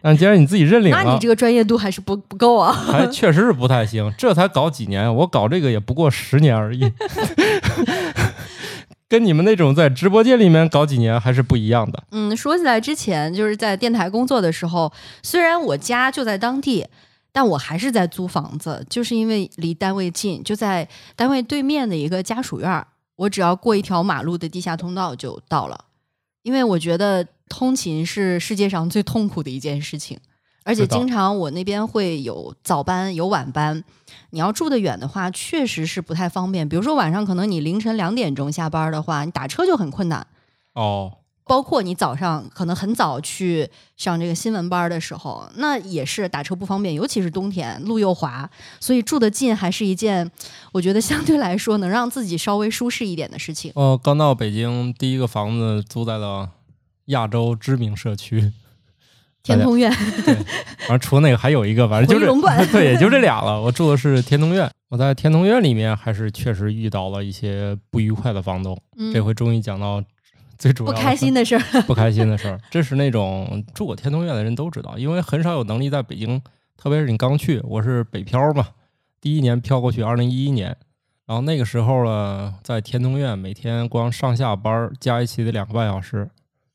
[0.00, 2.70] 但既然你自己认领了那你这，个专业度还是不不够啊。
[2.72, 4.12] 还确实是不太行。
[4.16, 6.84] 这才搞几年，我搞这个也不过十年而已。
[9.08, 12.02] 跟你们那种在直播间里面搞几年还是不一样的。
[12.10, 14.92] 嗯，说起来之前就是在电台工作的时候，
[15.22, 16.86] 虽然我家就在当地，
[17.32, 22.86] 但我还是在租房子，就是因为离单位近，就在单位对面的一个家属院儿，
[23.16, 25.84] 我只要过一条马路的地下通道就到了。
[26.42, 30.18] 因为我觉得通勤是世界上最痛苦的一件事情，
[30.64, 33.82] 而且经常我那边会有早班有晚班，
[34.34, 36.68] 你要住得远的话，确实是不太方便。
[36.68, 40.26] 比如说晚上可能你凌晨两点钟下班的话，你打车就很困难。
[40.72, 50.28] 哦，包括你早上可能很早去上这个新闻班的时候，那也是打车不方便，尤其是冬天路又滑，所以住得近还是一件
[50.72, 53.70] 我觉得相对来说能让自己稍微舒适一点的事情。
[53.76, 56.50] 哦，刚到北京，第一个房子租在了
[57.06, 58.52] 亚洲知名社区。
[59.44, 59.88] 天通苑，
[60.24, 60.34] 对，
[60.78, 62.26] 反正除了那个还有一个，反正就是
[62.72, 63.60] 对，也就这俩了。
[63.60, 68.76] 我住的是天通苑，我在天通苑里面还是确实遇到了一些不愉快的房东。
[68.96, 70.02] 嗯这回终于讲到
[70.56, 71.82] 最主要不开心的事儿。
[71.82, 72.58] 不开心的事儿。
[72.70, 76.40] 这是那种住过天通苑的人都知道，因为很少有能力在北京，
[76.78, 78.68] 特别是你刚去，我是北漂嘛，
[79.20, 80.74] 第一年漂过去，二零一一年，
[81.26, 86.30] 然后那个时候呢，在天通苑每天光上下班加一起得两个半小时，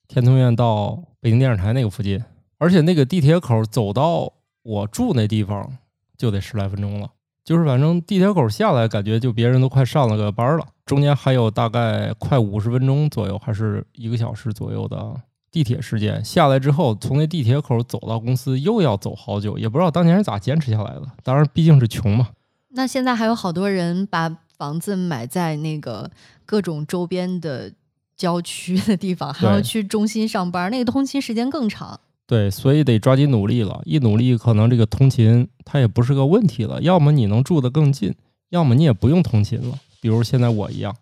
[0.07, 2.23] 天通苑到北京电视台那个附近，
[2.59, 4.31] 而且那个地铁口走到
[4.61, 5.77] 我住那地方
[6.15, 7.09] 就得十来分钟了。
[7.43, 15.15] 就是反正地铁口下来，感觉就别人都快上了个班了，中间还有大概快五十分钟左右，还是一个小时左右的
[15.49, 16.23] 地铁时间。
[16.23, 21.07] 下来之后，从那地铁口走到公司又要走好久，也不知道当年是咋坚持下来的。
[21.23, 22.29] 当然，毕竟是穷嘛。
[22.73, 26.11] 那现在还有好多人把房子买在那个
[26.45, 27.73] 各种周边的
[28.15, 31.99] 郊区的地方，还要去中心上班，那个通勤时间更长。
[32.29, 33.81] 对，所以得抓紧努力了。
[33.85, 36.79] 一努力，可能这个通勤它也不是个问题了。
[36.79, 38.13] 要么你能住得更近，
[38.49, 39.79] 要么你也不用通勤了。
[39.99, 40.95] 比如现在我一样，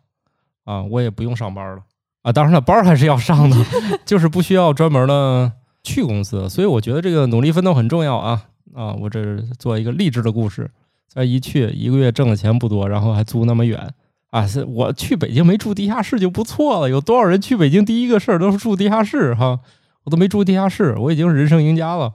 [0.63, 1.81] 啊，我也不用上班了
[2.21, 2.31] 啊。
[2.31, 3.57] 当然了，班还是要上的，
[4.07, 5.51] 就是不需要专门的
[5.83, 6.47] 去公司。
[6.47, 8.93] 所以我觉得这个努力奋斗很重要啊啊！
[8.93, 10.71] 我这做一个励志的故事。
[11.09, 13.93] 再一去一个月挣的钱不多，然后还租那么远
[14.29, 14.47] 啊！
[14.47, 16.89] 是我去北京没住地下室就不错了。
[16.89, 19.59] 有多少人去北京第一个事儿都是住地下室哈？
[20.07, 22.13] 我都没住地下室，我已经是人生赢家了。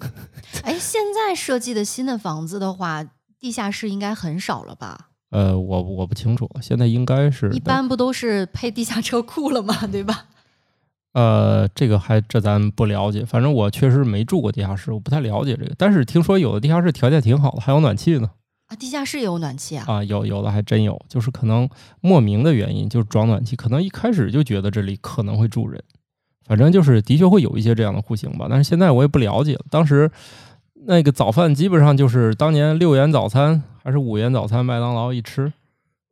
[0.64, 3.04] 哎，现在设计的新的房子的话，
[3.38, 5.10] 地下室应该很少了吧？
[5.30, 9.86] 呃，我我不清楚，现在应该是一般不都是配地下车库了吗？
[9.92, 10.24] 对吧？
[11.12, 15.74] 呃，这个还这咱不了解，反正我确实没住过地下室，我不太了解这个。
[15.76, 18.30] 但是听说有的地下室条件挺好的，还有暖气呢。
[18.68, 19.84] 啊，地下室也有暖气啊？
[19.86, 21.68] 啊，有有的还真有，就是可能
[22.00, 25.82] 莫名的原因，就是装暖气，可能一开始就觉得这里可能会住人，
[26.48, 28.46] 反正就是的确会有一些这样的户型吧。
[28.48, 29.64] 但是现在我也不了解了。
[29.70, 30.10] 当时
[30.86, 35.52] 那个早饭基本上就是当年六元早餐还是五元早餐，麦当劳一吃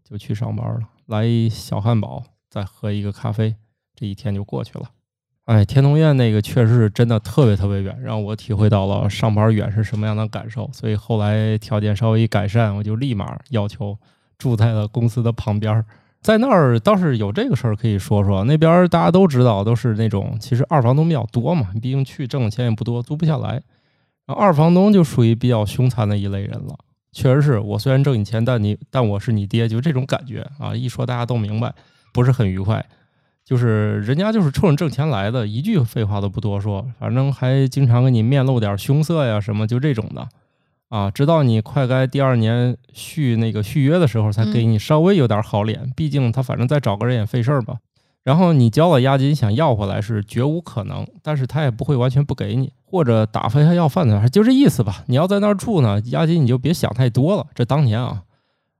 [0.05, 3.57] 就去上班了，来一小汉堡，再喝一个咖啡，
[3.95, 4.91] 这一天就过去了。
[5.47, 10.68] 哎，天通苑那个确实是真的特别特别远，让我体会到了上班远是什么样的感受。
[10.72, 13.97] 所以后来条件稍微一改善，我就立马要求
[14.37, 15.84] 住在了公司的旁边儿。
[16.27, 23.62] 在那儿倒是有这个事儿可以说说，那边大家都知道，都是那种其实二房东比较多嘛，毕竟去挣的钱也不多，租不下来。
[24.27, 26.77] 二房东就属于比较凶残的一类人了。
[27.12, 30.74] 确实是我虽然挣你钱，但你但我是你爹，就这种感觉啊！
[30.74, 31.72] 一说大家都明白，
[32.12, 32.85] 不是很愉快。
[33.45, 40.29] 就是人家就是冲着挣钱来的，一句废话都不多说，反正还经常给你面露点凶色呀什么，就这种的
[40.89, 41.11] 啊。
[41.11, 45.93] 直到你快该第二年续那个续约的时候，才给你稍微有点好脸。
[45.97, 47.76] 毕竟他反正再找个人也费事儿吧。
[48.24, 55.05] 然后你交了押金想要回来是绝无可能，但是他也不会完全不给你，或者打发下要饭的，就这意思吧。
[55.07, 57.47] 你要在那儿住呢，押金你就别想太多了。
[57.55, 58.22] 这当年啊，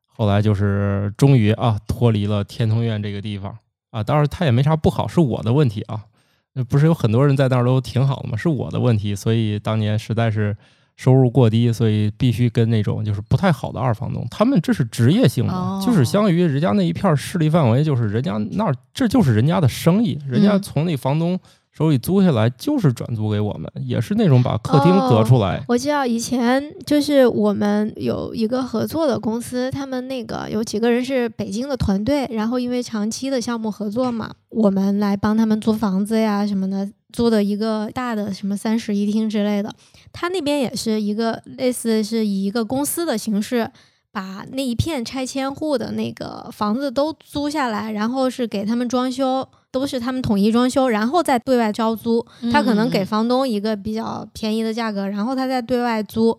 [0.05, 3.57] 后来就是终于啊脱离了天通苑这个地方。
[3.93, 6.07] 啊，当然他也没啥不好，是我的问题啊。
[6.55, 8.37] 那不是有很多人在那儿都挺好的吗？
[8.37, 10.57] 是我的问题，所以当年实在是
[10.97, 20.63] 收入过低，所以必须跟那种就是不太好的二房东，他们这是职业性的，哦就是相当于人家那一片势力范围，就是人家那儿这就是人家的生意，人家嗯。
[20.63, 21.39] 从那房东
[21.77, 25.63] 手里租下来就是转租给我们，也是那种把客厅隔出来。
[25.69, 39.71] 我知道以前就是我们有一个合作的公司，他们那个有几个人是北京的团队，然后因为长期的项目合作嘛，我们来帮他们租房子呀什么的，租的一个大的什么三室一厅之类的。
[40.15, 43.71] 他那边也是一个类似是以一个公司的形式。
[44.13, 52.25] 把那一片拆迁户的那个房子都租下来，然后是给他们装修，都是他们统一装修，然后再对外招租。
[52.53, 56.37] 他可能给嗯房东一个比较便宜的价格，然后他再对外租。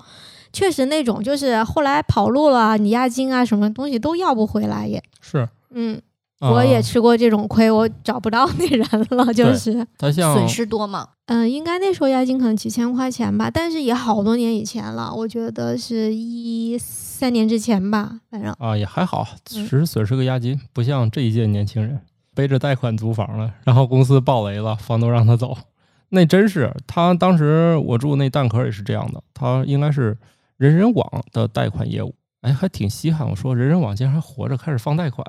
[0.53, 5.03] 确实那种就是后来跑路了，你押金啊什么东西都要不回来也。
[5.21, 6.01] 是，嗯，
[6.39, 9.85] 我也啊吃过这种亏，我找不到那人了，就是。
[9.97, 11.09] 他像损失多吗？
[11.25, 21.99] 嗯，应该那时候押金可能几千块钱吧，但是也好多年以前了，我觉得是一三年之前吧，反正啊也还好，只嗯是损失个押金，不像这一届年轻人
[22.37, 25.57] 背着贷款租房了，然后公司暴雷了，房东让他走，
[26.09, 30.15] 那真是他当时我住那蛋壳也是这样的，他应该是
[30.57, 33.27] 人人网的贷款业务，哎，还挺稀罕。
[33.27, 35.25] 我说人人网竟然还活着，开始放贷款，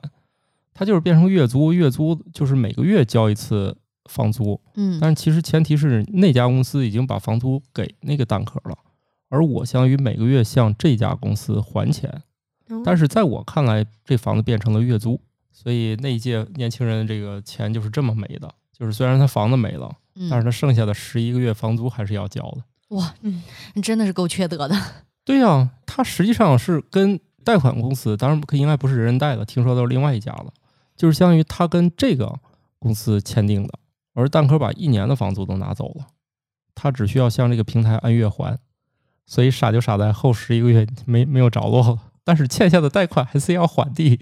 [0.75, 8.77] 他就是变成月租，月租就是每个月交一次房租，嗯但是其实前提是那家公司已经把房租给那个蛋壳了，
[9.31, 12.23] 而我相当于每个月向这家公司还钱。
[12.69, 15.19] 嗯但是在我看来，这房子变成了月租，
[15.61, 18.49] 所以那一届年轻人这个钱就是这么没的。
[18.73, 22.63] 就是虽然他房子没了，嗯但是他剩下的十一个月房租还是要交的。
[22.91, 23.43] 哇，嗯，
[23.83, 24.77] 真的是够缺德的。
[25.27, 30.53] 对呀、他实际上是跟贷款公司，当然不应该不是人人贷了，听说都是另外一家了，
[30.95, 32.39] 就是相当于他跟这个
[32.79, 33.75] 公司签订的，
[34.15, 36.07] 而蛋壳把一年的房租都拿走了，
[36.77, 38.57] 他只需要向这个平台按月还，
[39.27, 41.99] 所以傻就傻在后十一个月没没有着落了。
[42.29, 44.21] 但是欠下的贷款还是要还的，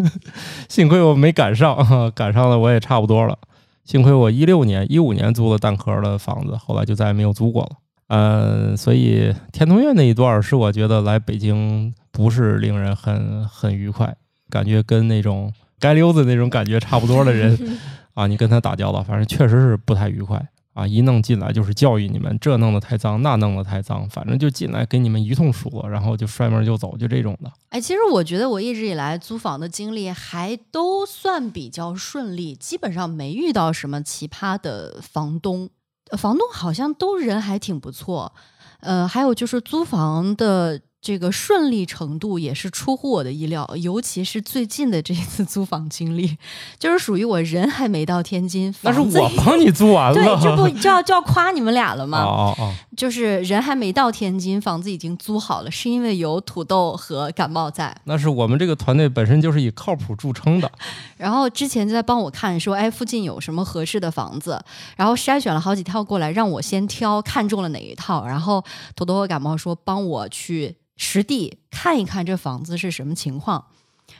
[0.70, 3.36] 幸亏我没赶上，赶上了我也差不多了。
[3.84, 7.76] 幸亏我一六年、一五年租了蛋壳的房子，后来就再也没有租过了。
[8.08, 14.16] 呃，所以天通苑那一段儿是我觉得来北京不是令人很很愉快，
[14.48, 17.58] 感觉跟那种街溜子那种感觉差不多的人
[18.14, 20.42] 啊，你跟他打交道，反正确实是不太愉快
[20.74, 20.86] 啊。
[20.86, 27.52] 一弄进来就是教育你们，这弄得太脏，那弄得太脏，反正就进来给你们一通说，然后就摔门就走，就这种的。
[27.70, 35.70] 哎，其实我觉得我一直以来租房的经历还都算比较顺利，基本上没遇到什么奇葩的房东。
[36.18, 38.34] 房东好像都人还挺不错，
[38.80, 46.38] 呃，还有就是租房的这个顺利程度也是出乎我的意料，尤其是最近的这一次租房经历，
[46.78, 52.22] 就是属于我人还没到天津，那是我帮你租完了，对，这不 就要就要夸你们俩了吗？
[52.22, 57.92] 哦哦哦，就是人还没到天津，房子已经租好了，是因为有土豆和感冒在。
[58.04, 60.70] 那是我们这个团队本身就是以靠谱著称的。
[61.18, 64.62] 然后之前就在帮我看，说哎附近有什么合适的房子，
[64.96, 68.62] 然后筛选了好几套过来，让我先挑看中了哪一套，然后
[68.94, 73.64] 土豆和感冒说帮我去实地看一看这房子是什么情况。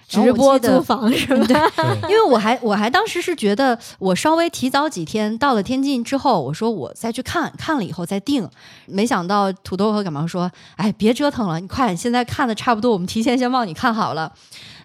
[0.08, 1.46] 直播租房是吧？
[1.46, 1.56] 对
[2.10, 8.46] 因为我还我还当时是觉得我稍微提早几天到了天津之后，我说我再去看看了以后再定，
[8.86, 14.30] 没想到土豆和感冒说，哎别折腾了，你快现在看的差不多，我们提前先帮你看好了。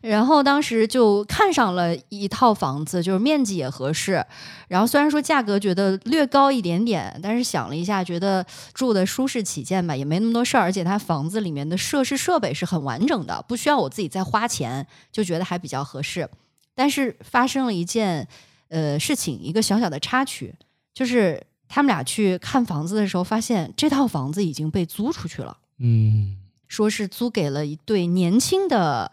[0.07, 4.25] 然后当时就看上了一套房子，就是面积也合适，
[4.69, 16.29] 然后虽然说价格觉得略高一点点，但是想了一下，觉得住的舒适起见吧，也没那么多事儿，而且它房子里面的设施设备是很完整的，不需要我自己再花钱，就觉得还比较合适。
[16.73, 18.27] 但是发生了一件
[18.69, 20.55] 呃事情，一个小小的插曲，
[20.93, 26.37] 就是他们俩去看房子的时候，发现这套房子已经被租出去了，嗯。
[26.69, 29.09] 说是租给了一对年轻的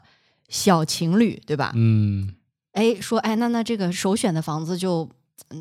[0.55, 1.73] 小情侣，对吧？
[1.75, 2.33] 嗯，
[2.75, 5.11] 哎，说哎，那那这个首选的房子就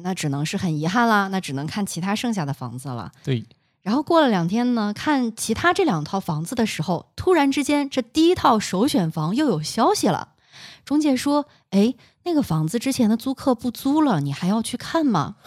[0.04, 3.12] 那只能是很遗憾啦，那只能看其他剩下的房子了。
[3.24, 3.44] 对，
[3.82, 10.30] 然后过了两天呢，看其他这两套房子的时候，突然之间，这第一套首选房又有消息了。
[10.86, 15.38] 中介说：“哎，那个房子之前的租客不租了，你还要去看吗？”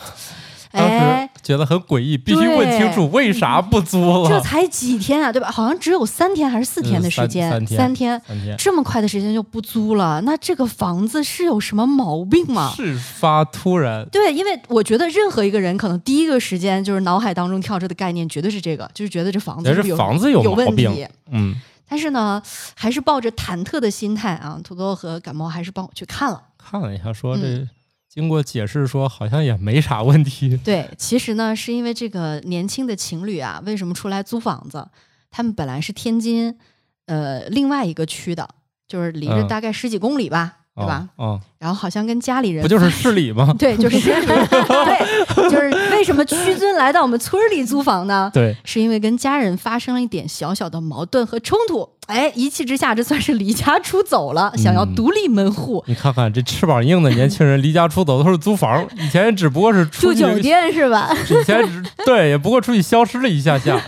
[0.77, 4.29] 当哎时，觉得很诡异，必须问清楚为啥不租了。
[4.29, 5.51] 这才几天啊，对吧？
[5.51, 12.73] 好像只有三天还是四天的时间，嗯三三天三天三天这么快的时间就不租了，那这个房子是有什么毛病吗？
[12.77, 21.07] 事发突然，对，因为我觉得任何一个人可能第一个时间就是脑海当中跳出的概念绝对是这个，就是觉得这房子有房子有有问题。
[21.31, 21.55] 嗯，
[21.89, 22.43] 但是呢，
[22.75, 26.43] 还是抱着忐忑的心态啊，土豆和感冒还是帮我去看了。
[26.59, 27.69] 看了一下，说嗯这
[28.17, 30.57] 经过解释说好像也没啥问题。
[30.65, 34.89] 对，其实呢，是因为这个年轻的情侣啊，为什么出来租房子？
[35.31, 36.57] 他们本来是天津
[37.05, 38.49] 呃另外一个区的，
[38.89, 41.09] 就是离着嗯大概十几公里吧，对吧？
[41.17, 43.55] 啊、然后好像跟家里人不就是 市里吗？
[43.59, 48.31] 对，就是市里 对，就是为什么屈尊来到我们村里租房呢？
[48.35, 61.09] 对，是因为跟家人发生了一点小小的矛盾和冲突，哎，一气之下，这算是离家出走了，想要嗯独立门户，你看看这翅膀硬的年轻人离家出走都是租房，以前只不过是出去住酒，店是吧？
[61.31, 63.81] 以前只对，也不过出去消失了一下下。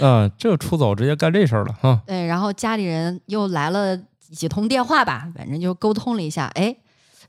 [0.00, 2.00] 嗯，这出走直接干这事儿了哈。
[2.06, 3.96] 对，然后家里人又来了
[4.32, 6.74] 几通电话吧，反正就沟通了一下，哎，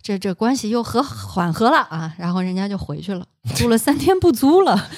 [0.02, 3.26] 这这关系又和缓和了啊，然后人家就回去了，
[3.56, 4.90] 租了三天不租了，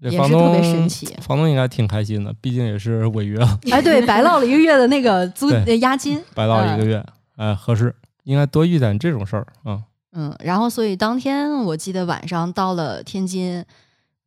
[0.00, 1.06] 也是特别神奇。
[1.20, 7.04] 房东应该挺开心的，毕竟也是违约了，哎，对， 白落了一个月的那个租押金，白落一个月，
[7.36, 7.94] 哎，合适。
[8.24, 9.82] 应该多遇点这种事儿啊。
[10.12, 13.62] 嗯，然后所以当天我记得晚上到了天津，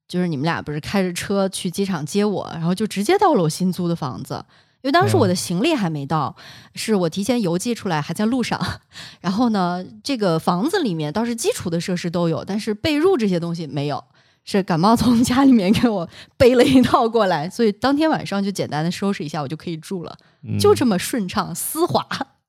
[0.08, 4.46] 就是你们俩不是开着车去机场接我，然后就直接到了我新租的房子。
[4.82, 6.36] 因为当时我的行李还没到，
[6.76, 8.60] 是我提前邮寄出来，还在路上。
[9.22, 14.04] 然后呢，这个房子里面倒是基础的设施都有，但是被褥这些东西没有。
[14.50, 16.08] 是感冒从家里面给我
[16.38, 20.18] 背了一套过来，所以当天晚上就简单的收拾一下，我就可以住了，
[20.48, 22.08] 嗯就这么顺畅丝滑。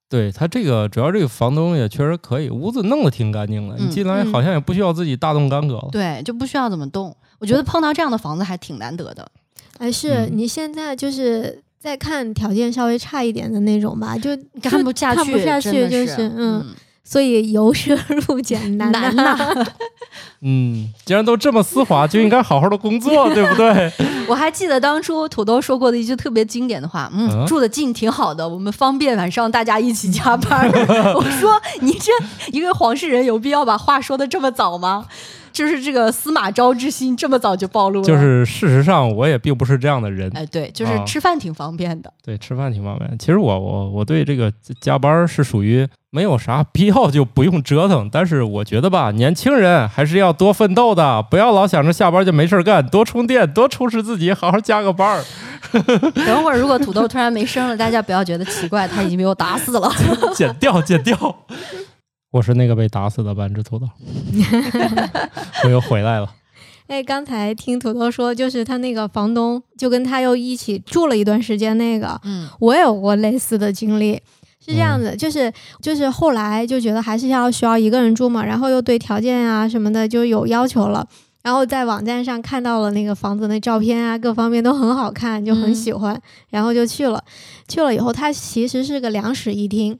[0.08, 5.88] 对他这个主要这个房东也确实可以，屋子弄得挺干净的，嗯你进来嗯好像也不需要自己大动干戈了。
[5.90, 7.16] 对，就不需要怎么动。
[7.40, 9.28] 我觉得碰到这样的房子还挺难得的。
[9.78, 14.30] 哎是嗯你现在就是在看条件稍微差一点的那种吧，就
[14.62, 16.66] 看不下去，看不下去，就是是嗯，嗯，
[17.04, 19.66] 所以由奢入俭难 难呐、呐。
[20.42, 23.92] 嗯，既然都这么丝滑，就应该好好的工作，对不对？
[24.28, 30.68] 我还记得当初土豆说过的一句特别经典的话，嗯，嗯住的近挺好的，我们方便晚上大家一起加班。
[31.14, 32.12] 我说你这
[32.52, 35.06] 一个黄世人有必要把话说的这么早吗？
[35.52, 38.06] 就是这个司马昭之心这么早就暴露了。
[38.06, 40.30] 就是事实上，我也并不是这样的人。
[40.34, 42.12] 哎，对，就是啊吃饭挺方便的。
[42.24, 43.18] 对，吃饭挺方便。
[43.18, 55.24] 其实我我我对这个加班是属于没有啥必要就不用折腾，但是我觉得吧， 年轻人还是要多奋斗的，不要老想着下班就没事干，多充电，多充实自己，好好加个班儿。
[56.14, 59.90] 等会儿如果土豆突然没声了，大家不要觉得奇怪，他已经被我打死了。
[60.34, 61.14] 剪掉，剪掉。
[62.30, 63.86] 我是那个被打死的半只土豆，
[65.64, 66.34] 我又回来了。
[66.86, 74.20] 哎，刚才听土豆说，就是他那个房东就跟他又一起住了一段时间，那个嗯我也有过类似的经历。
[74.60, 75.50] 是这样子，就是
[75.80, 81.06] 就是后来就觉得还是要需要一个人住嘛，然后又对条件啊什么的就有要求了，
[81.42, 86.20] 然后在网站上看到了那个房子那照片啊，各方面都很好看，就很嗯喜欢，
[86.50, 87.22] 然后就去了。
[87.66, 89.98] 去了以后，它其实是个两室一厅，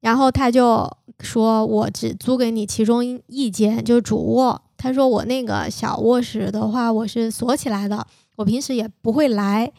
[0.00, 0.90] 然后他就
[1.20, 4.62] 说我只租给你其中一间，就是主卧。
[4.76, 8.06] 他说我那个小卧室的话，我是锁起来的，
[8.36, 9.72] 我平时也不会来。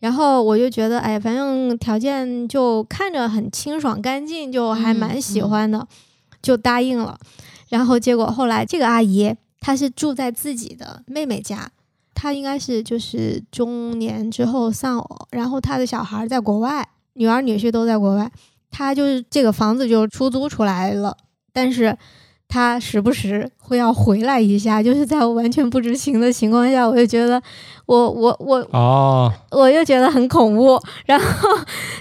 [0.00, 5.86] 然后我就觉得，哎，反正条件就看着很清爽干净，就还蛮喜欢的，
[6.40, 7.18] 就答应了。
[7.68, 11.70] 然后结果后来这个阿姨她是住在自己的妹妹家，
[12.14, 18.32] 她应该是就是中年之后丧偶，然后她的小孩在国外，女儿女婿都在国外，
[18.70, 21.16] 她就是这个房子就出租出来了，
[21.52, 21.96] 但是。
[22.52, 27.40] 他时不时会要回来一下，就是在我完全不知情的情况下，我就觉得
[27.86, 30.76] 我我我哦，我又觉得很恐怖。
[31.06, 31.48] 然后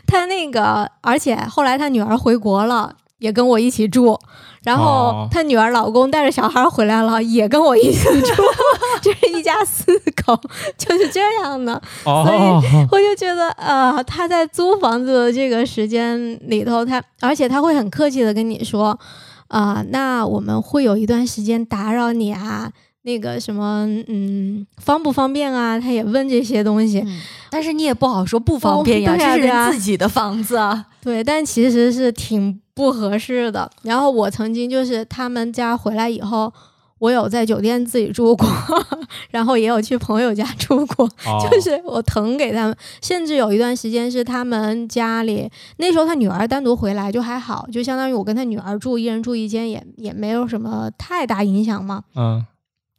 [0.07, 4.19] 他那个，而且后来他女儿回国了，也跟我一起住。
[4.61, 8.43] 然后哦他女儿老公带着小孩回来了，也跟我一起住，
[9.01, 10.37] 就是一家四口，
[10.77, 11.81] 就是这样的。
[12.03, 18.99] 所以，我就觉得，呃，他在租房子的这个时间里头，他而且他会很客气的跟你说，
[19.47, 22.69] 啊、那我们会有一段时间打扰你啊，
[23.03, 25.79] 那个什么，嗯，方不方便啊？
[25.79, 26.99] 他也问这些东西。
[26.99, 30.87] 嗯，但是你也不好说不方便呀，哦对呀这是人自己的房子啊。
[31.01, 33.69] 对，但其实是挺不合适的。
[33.81, 36.51] 然后我曾经就是他们家回来以后，
[36.99, 38.47] 我有在酒店自己住过，
[39.31, 41.05] 然后也有去朋友家住过。
[41.25, 52.03] 哦就是我疼给他们，甚至有一段时间是他们家里那时候他女儿单独回来就还好，就相当于我跟他女儿住，一人住一间也也没有什么太大影响嘛。
[52.15, 52.45] 嗯，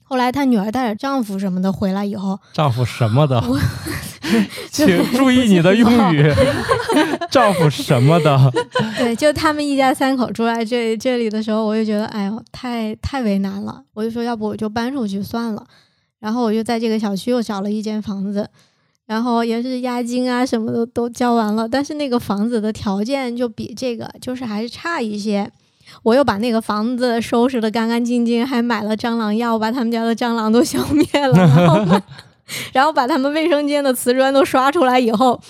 [0.02, 3.42] 后来她女儿带着丈夫什么的回来以后，丈夫什么的，
[4.70, 6.32] 请注意你的用语。
[7.30, 8.52] 丈夫什么的，
[8.98, 13.82] 对，就他们一家三口住在这这里的时候，我就觉得哎呦，太太为难了。
[13.94, 15.64] 我就说，要不我就搬出去算了。
[16.18, 18.48] 然后我就在这个小区又找了一间房子，
[19.06, 25.50] 然后也是押金啊什么的都交完了，但是那个房子的条件就比这个就是还是差一些。
[26.02, 32.00] 我又把那个房子收拾的干干净净，还买了蟑螂药，把他们家的蟑螂都消灭了，然后把
[32.72, 35.40] 然后把他们卫生间的瓷砖都刷出来以后，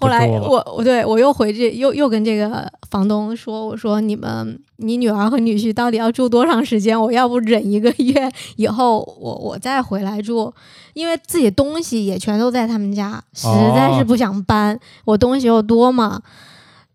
[0.00, 0.26] 后来。
[0.28, 7.00] 我我对我又回去又又跟这个房东说，我说你们你女儿和女婿到底要住多长时间？
[7.00, 10.52] 我要不忍一个月，以后我我再回来住，
[10.94, 16.20] 因为自己东西也全都在他们家，实在是哦不想搬，我东西又多嘛，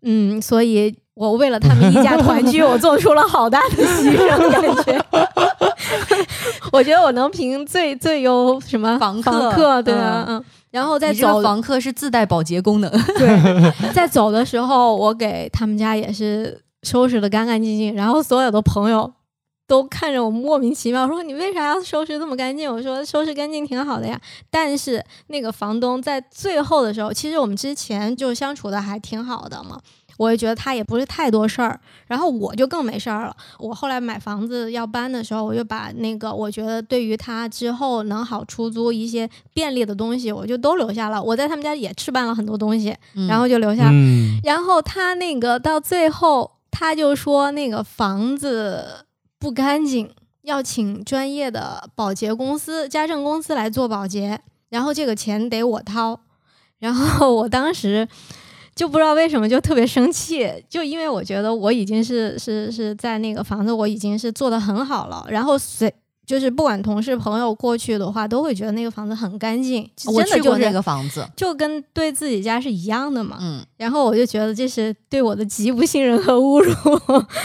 [0.01, 0.95] 嗯，所以。
[1.29, 5.05] 我为了他们一家团聚，我做出了好大的牺牲，感觉。
[6.71, 19.11] 我觉得我能凭最最优什么房客房客对啊，嗯，然后再走房客是自带保洁功能，对， 在走的时候，我给他们家也是收拾的干干净净，然后所有的朋友
[19.67, 22.71] 都看着我莫名其妙，说你为啥要收拾这么干净？
[22.73, 24.19] 我说收拾干净挺好的呀。
[24.49, 29.79] 但是那个房东在最后的时候，其实我们之前就相处的还挺好的嘛。
[30.17, 33.35] 我也觉得他也不是太多事儿，然后我就更没事儿了。
[33.59, 41.21] 我后来买房子要搬的时候，我就把那个我觉得对于他之后能好出租一些便利的东西，我就都留下了。
[41.21, 43.89] 我在他们家也置办了很多东西，嗯然后就留下。
[43.91, 49.05] 嗯，然后他那个到最后，他就说那个房子
[49.39, 50.09] 不干净，
[50.43, 56.21] 要请专业的保洁公司、家政公司来做保洁，然后这个钱得我掏。
[56.79, 58.07] 然后我当时
[58.81, 65.93] 就不知道为什么就特别生气，就因为我觉得我已经是是是在那个房子我已经是做的很好了，然后随。
[66.25, 69.87] 就是不管同事朋友过去的话，都会觉得那个房子很干净。
[70.05, 73.37] 我真的就是去过那个房子，就跟对自己家是一样的嘛。
[73.41, 76.73] 嗯，然后我就觉得这是对我的极不信任和侮辱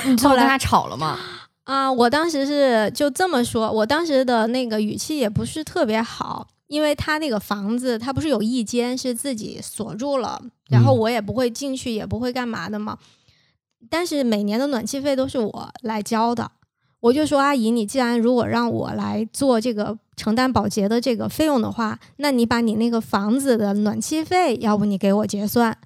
[0.04, 1.18] 你最后后来跟他吵了吗？
[1.64, 1.90] 啊！
[1.90, 12.98] 我当时是就这么说，我当时的那个语气也不是特别好，因为他那个房子他不是有一间是自己锁住了，然后嗯我也不会进去，也不会干嘛的嘛。
[13.88, 16.50] 但是每年的暖气费都是我来交的，
[17.00, 25.76] 我就说阿姨，你既然如果让我来做这个承担保洁的这个费用的话，那你把你那个房子的暖气费，要不你给我结算，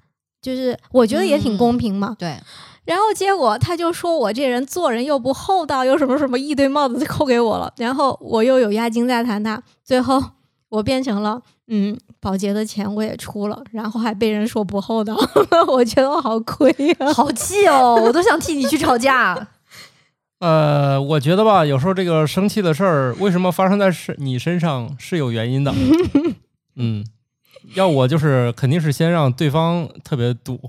[0.41, 2.15] 就是我觉得也挺嗯公平嘛。
[2.17, 2.39] 对，
[2.85, 10.23] 然后结果他就说我这人做人又不厚道，又什么什么一堆帽子扣给我了，然后我又有押金在谈他，最后
[10.71, 15.15] 我变成了嗯保洁的钱我也出了，然后还被人说不厚道，
[15.67, 17.13] 我觉得我好亏啊。
[17.13, 19.47] 好气哦，我都想替你去吵架。
[20.39, 25.73] 呃，我觉得吧，有时候这个生气的事儿，为什么发生在是你身上是有原因的。
[26.77, 27.05] 嗯，
[27.75, 30.59] 要我就是肯定是先让对方特别堵。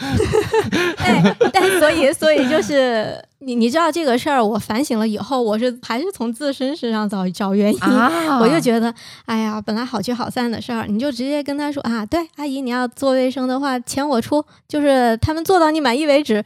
[0.98, 7.80] 哎，但所以所以就是你你知道这个事儿，我反省了以后，我是还是从自身身上找找原因。
[7.80, 8.92] 啊 我就觉得，
[9.26, 16.42] 哎呀，本来好聚好散的事儿，你就直接跟他说啊，对，阿姨，你要做卫生的话，钱我出，就是他们做到你满意为止。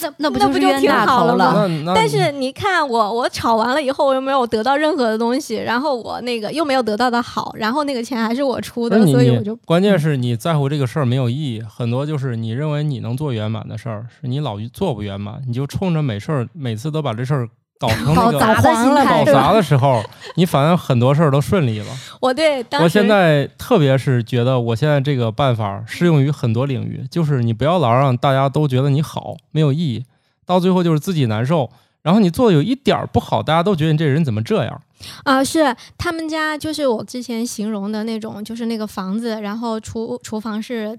[0.00, 1.68] 那那不那不就挺好了头了？
[1.68, 17.48] 那那但是你看我，我吵完了以后，我又没有得到任何的东西，然后我那个又没有得到的好，然后那个钱还是我出的，所以我就关键是你在乎这个事儿没有意义，很多就是你认为你能做圆满的事儿，是你老做不圆满，你就冲着每事儿每次都把这事儿
[17.82, 20.00] 搞成那个搞砸的心态搞砸的时候，
[20.36, 21.86] 你反而很多事儿都顺利了。
[22.22, 30.04] 我对当时我现在特别是觉得，我现在这个办法适用于很多领域，就是你不要老让大家都觉得你好，没有意义，
[30.46, 31.68] 到最后就是自己难受。
[32.02, 34.80] 然后你做的有一点儿不好，大家都觉得你这人怎么这样？
[35.24, 40.98] 啊，是他们家就是我之前形容的那种，就是那个房子，然后厨厨房是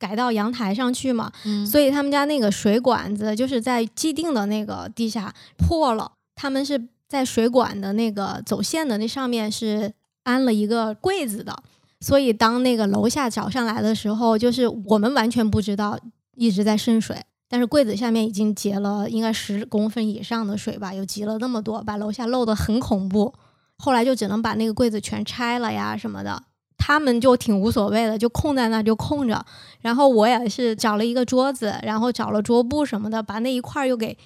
[0.00, 9.92] 改到阳台上去嘛，嗯所以他们家那个水管子就是在既定的那个地下破了，他们是在水管的那个走线的那上面是
[10.24, 11.62] 安了一个柜子的，
[12.00, 15.98] 所以当那个楼下找上来的时候，就是我们完全不知道
[16.34, 17.22] 一直在渗水。
[17.52, 23.34] 但是柜子下面已经结了应该十公分以上的水吧，有积了那么多，把楼下漏得很恐怖。
[23.76, 26.44] 后来就只能把那个柜子全拆了呀什么的。
[26.80, 29.44] 他们就挺无所谓的，就空在那就空着。
[29.82, 34.16] 然后我也是找了一个桌子，然后找了桌布什么的，把那一块儿又给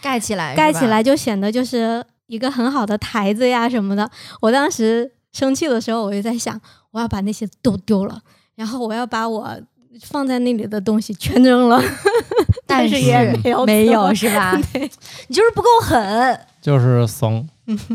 [0.00, 4.10] 盖起来，盖起来，就显得就是一个很好的台子呀什么的。
[4.40, 8.20] 我当时生气的时候，我就在想，我要把那些都丢了，
[8.56, 9.56] 然后我要把我
[10.02, 11.80] 放在那里的东西全扔了。
[12.66, 14.56] 但是也没有没有是吧？
[14.74, 16.40] 你就是不够狠。
[16.60, 17.48] 就是怂。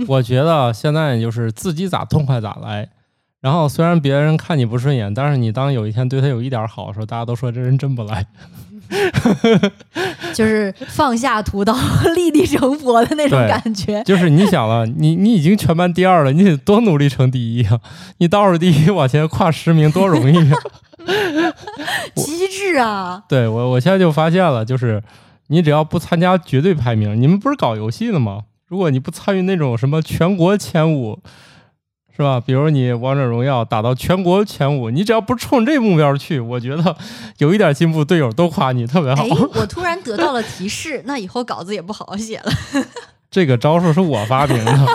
[0.08, 2.88] 我觉得现在就是自己咋痛快咋来。
[3.48, 8.26] 然后虽然别人看你不顺眼，但是你当有一天对他有一点好的时候，大家都说这人真不赖。
[10.36, 11.74] 就是放下屠刀，
[12.14, 14.04] 立地成佛的那种感觉。
[14.04, 17.80] 就是你想了，你你已经全班第二了，你得多努力成第一啊！
[18.18, 20.60] 你倒数第一往前跨十名多容易啊！
[22.16, 23.24] 机智啊！
[23.30, 25.02] 对我，我现在就发现了，就是
[25.48, 28.42] 你只要不参加绝对排名，你们不是搞游戏的吗？
[28.68, 31.20] 如果你不参与那种什么全国前五，
[32.18, 32.42] 是吧？
[32.44, 36.96] 比如你王者荣耀打到全国前五，你只要不冲这目标去，我觉得
[37.38, 42.52] 有一点进步，队友都夸你特别好哎。，我突然得到了提示， 那以后稿子也不好好写了。
[43.30, 44.88] 这个招数是我发明的，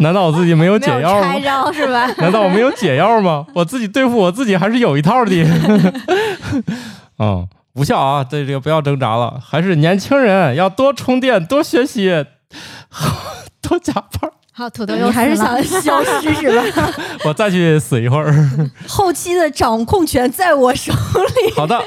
[0.00, 1.40] 难道我自己没有解药吗拆？
[1.40, 2.06] 招是吧？
[2.18, 3.46] 难道我没有解药吗？
[3.54, 5.32] 我自己对付我自己还是有一套的。
[7.18, 8.22] 嗯，无效啊！
[8.22, 12.26] 对这个不要挣扎了，还是年轻人要多充电、多学习、
[13.62, 14.32] 多加班儿。
[14.54, 16.90] 好，土豆又你还是想消失是吧？
[17.24, 18.32] 我再去死一会儿。
[18.86, 21.54] 后期的掌控权在我手里。
[21.56, 21.82] 好的，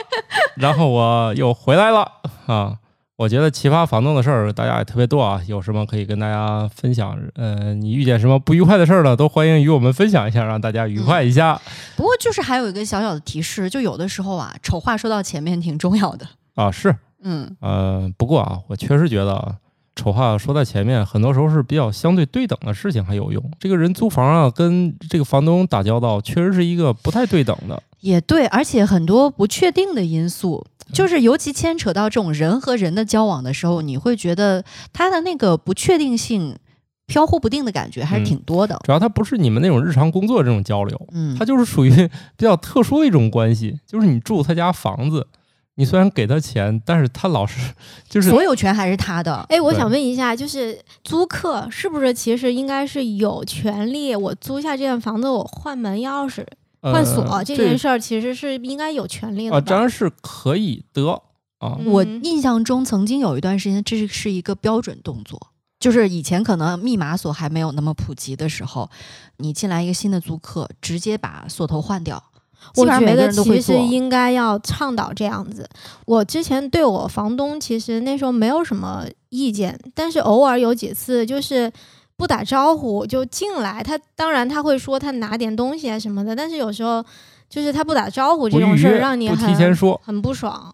[0.55, 2.09] 然后我又回来了
[2.47, 2.74] 啊！
[3.18, 7.18] 我觉得奇葩房东的事儿大家也特别多啊，有什么可以跟大家分享？
[7.36, 11.61] 呃，你遇见什么不愉快的事儿了，都欢迎与我们分享一下，让大家愉快一下、
[11.95, 16.28] 不过就是还有一个小小的提示，就有的时候啊，丑话说到前面挺重要的。
[16.55, 16.70] 啊。
[16.70, 16.93] 是，
[17.24, 19.55] 嗯，呃，不过啊，我确实觉得
[19.95, 23.43] 丑话说在前面，很多时候是比较相对对等的事情还有用。
[23.57, 27.81] 这个人租房啊，跟这个房东打交道，确实是一个不太对等的。
[28.01, 36.55] 也对，而且很多不确定的因素，就是尤其牵扯到这种人和人的交往的时候，你会觉得他的那个不确定性、
[37.07, 38.79] 飘忽不定的感觉还是挺多的。
[38.83, 41.89] 主要它不是你们那种日常工作这种交流，嗯，它就是属于
[42.37, 45.25] 比较特殊的一种关系，就是你住他家房子，
[45.78, 47.73] 你虽然给他钱，但是他老是
[48.07, 49.45] 就是所有权还是他的。
[49.49, 56.45] 哎，我想问一下，就是租客是不是其实应该是有权利，我租下这间房子，我换门钥匙、
[56.82, 59.65] 换锁、呃、这件事儿，其实是应该有权利啊，的吧？
[59.69, 61.11] 当然是可以的
[61.59, 61.78] 啊。
[61.80, 65.51] 嗯我印象中曾经有一段时间，这是是一个标准动作。
[65.78, 68.89] 就是以前可能密码锁还没有那么普及的时候，
[69.38, 72.23] 你进来一个新的租客，直接把锁头换掉。
[72.74, 73.32] 基我觉得。
[73.32, 75.68] 其实应该要倡导这样子。
[76.05, 81.72] 我之前对我房东其实那时候没有什么意见，但是偶尔有几次就是
[82.18, 87.03] 不打招呼就进来，他当然他会说他拿点东西啊什么的，但是有时候
[87.49, 90.74] 就是他不打招呼这种事儿让你很提前说，很不爽。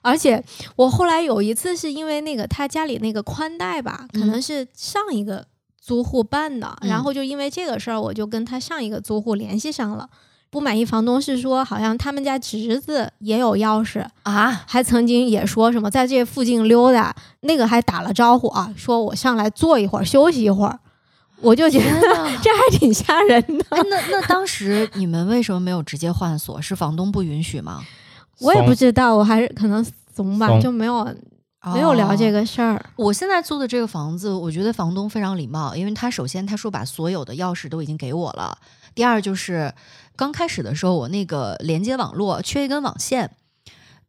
[0.00, 0.42] 而且
[0.76, 5.44] 我后来有一次是因为那个他家里那个宽带吧，可嗯能是上一个
[5.80, 10.08] 租户办的，嗯然后就因为这个事儿，我就跟他上一个租户联系上了。
[10.50, 20.78] 不满意房东是说，好像他们家侄子也有钥匙，啊，还曾经也说什么在这附近溜达，那个还打了招呼啊，说我上来坐一会儿休息一会儿，
[21.40, 22.00] 我就觉得！
[22.42, 23.64] 这还挺吓人的。
[23.70, 26.60] 哎，那那当时你们为什么没有直接换锁？
[26.62, 27.84] 是房东不允许吗？
[28.40, 29.84] 我也不知道，我还是可能
[30.14, 31.04] 怂吧，就没有
[31.74, 32.40] 没有聊这个。
[32.40, 32.82] 个事儿。
[32.96, 38.56] 我现在租的这个房子，我觉得房东非常礼貌，因为他首先他说把所有的钥匙都已经给我了，
[38.94, 39.72] 第二就是
[40.18, 43.30] 刚开始的时候我那个连接网络缺一根网线，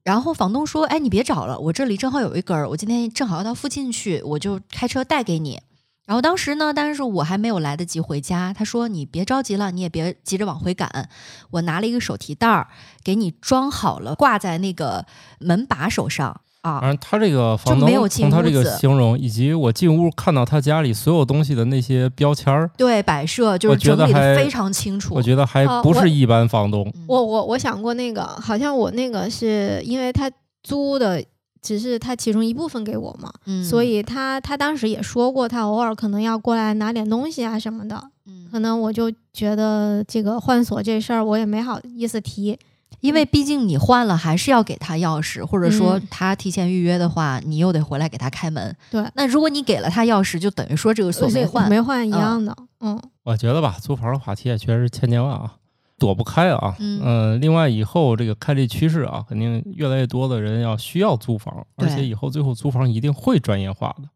[0.03, 5.61] 然后房东说：“哎，你别找了，我这里正好有一根儿，我今天正好要到附近去，我就开车带给你。”
[6.07, 11.07] 然后当时呢，但是我还没有来得及回家，他说：“你别着急了，你也别急着往回赶，
[11.51, 12.69] 我拿了一个手提袋儿
[13.03, 15.05] 给你装好了，挂在那个
[15.37, 25.15] 门把手上啊。”反正他这个房就没有东从他这个形容，以及我进屋看到他家里所有东西的那些标签儿，对，摆设就是整理的非常清楚。
[25.15, 26.83] 我觉得还不是一般房东。
[26.95, 30.29] 嗯我我我想过那个，好像我那个是因为他
[30.63, 31.23] 租的
[31.61, 42.57] 只是他其中一部分给我嘛，嗯所以他他当时也说过，他偶尔可能要过来拿点东西啊什么的，嗯可能我就觉得这个换锁这事儿我也没好意思提。
[43.01, 48.75] 因为毕竟你换了，还是要给他钥匙，或者说嗯他提前预约的话，你又得回来给他开门。
[48.91, 51.69] 对那如果你给了他钥匙，就等于说这个锁没换。
[51.69, 55.53] 没换一样的，嗯我觉得吧，租房的话题也确实千千万啊，
[55.97, 56.75] 躲不开啊。
[56.79, 64.09] 嗯呃另外以后这个看这趋势啊，肯定越来越多的人要需要租房，而且以后最后租房一定会专业化的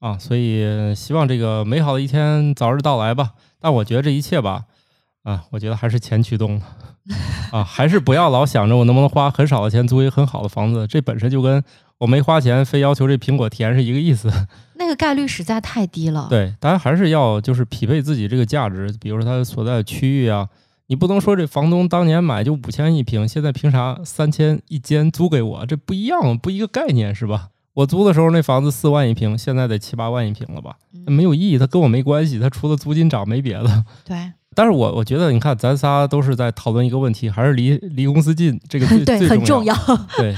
[0.00, 3.32] 啊，所以希望这个美好的一天早日到来吧。
[3.58, 4.64] 但我觉得这一切吧，
[5.26, 6.64] 啊，我觉得还是钱驱动的
[7.50, 11.62] 啊，还是不要老想着我能不能花很少的钱租一个很好的房子，这本身就跟
[11.98, 14.30] 我没花钱非要求这苹果甜是一个意思。
[14.78, 16.28] 那个概率实在太低了。
[16.30, 20.48] 对，大家还是要就是匹配自己这个价值，比如说它所在的区域啊，
[20.86, 25.66] 你不能说这房东当年买就五千一平，现在凭啥三千一间租给我？
[25.66, 27.48] 这不一样，不一个概念是吧？
[27.74, 30.76] 我租的时候那房子四万一平，现在得七八万一平了吧？
[30.92, 33.84] 那嗯没有意义，它跟我没关系，它除了租金涨没别的。
[34.04, 39.62] 对但是我我觉得，你看咱仨都是在讨论一个问题，还是离离公司近，这个最 对，最很重。
[39.62, 39.76] 要。
[40.16, 40.34] 对，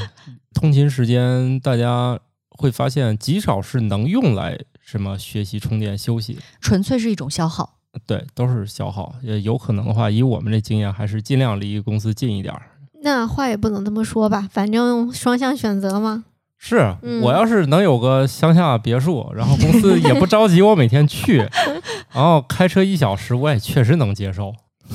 [0.53, 2.19] 通勤时间大家
[2.51, 6.37] 会发现极少是能用来什么学习、充电、休息。
[6.61, 7.77] 纯粹是一种消耗。
[8.07, 9.14] 对，都是消耗。
[9.23, 12.62] 也有可能的话，以我们这经验，还是尽量离公司近一点儿。
[13.03, 16.25] 那话也不能这么说吧，反正双向选择嘛。
[16.59, 21.39] 是、嗯我要是能有个乡下别墅，然后公司也不着急我每天去，
[22.13, 24.53] 然后开车一小时，我也确实能接受。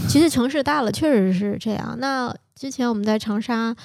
[0.08, 1.96] 其实城市大了，确实是这样。
[2.00, 3.76] 那之前我们在长沙，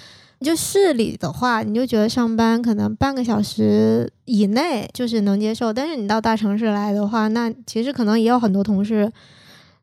[0.40, 9.10] 就市里的话，你就觉得上班可能半个小时以内就是能接受，但是你到大城市来的话，那其实可能也有很多同事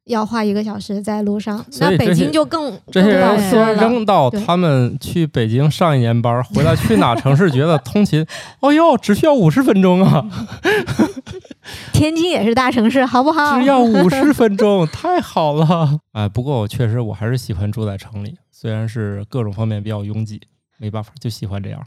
[0.06, 1.64] 要花一个小时在路上。
[1.80, 3.76] 那北京就更这些人。
[3.78, 8.26] 扔到他们去北京上一年班，回来去哪城市觉得通勤，
[8.62, 10.26] 哦哟，只需要五十分钟啊，
[11.94, 13.60] 天津也是大城市，好不好？
[13.60, 16.00] 只要五十分钟， 太好了。
[16.14, 20.42] 哎，不过我确实我还是喜欢住在城里，虽然是各种方面比较拥挤，
[20.78, 21.82] 没办法，就喜欢这样。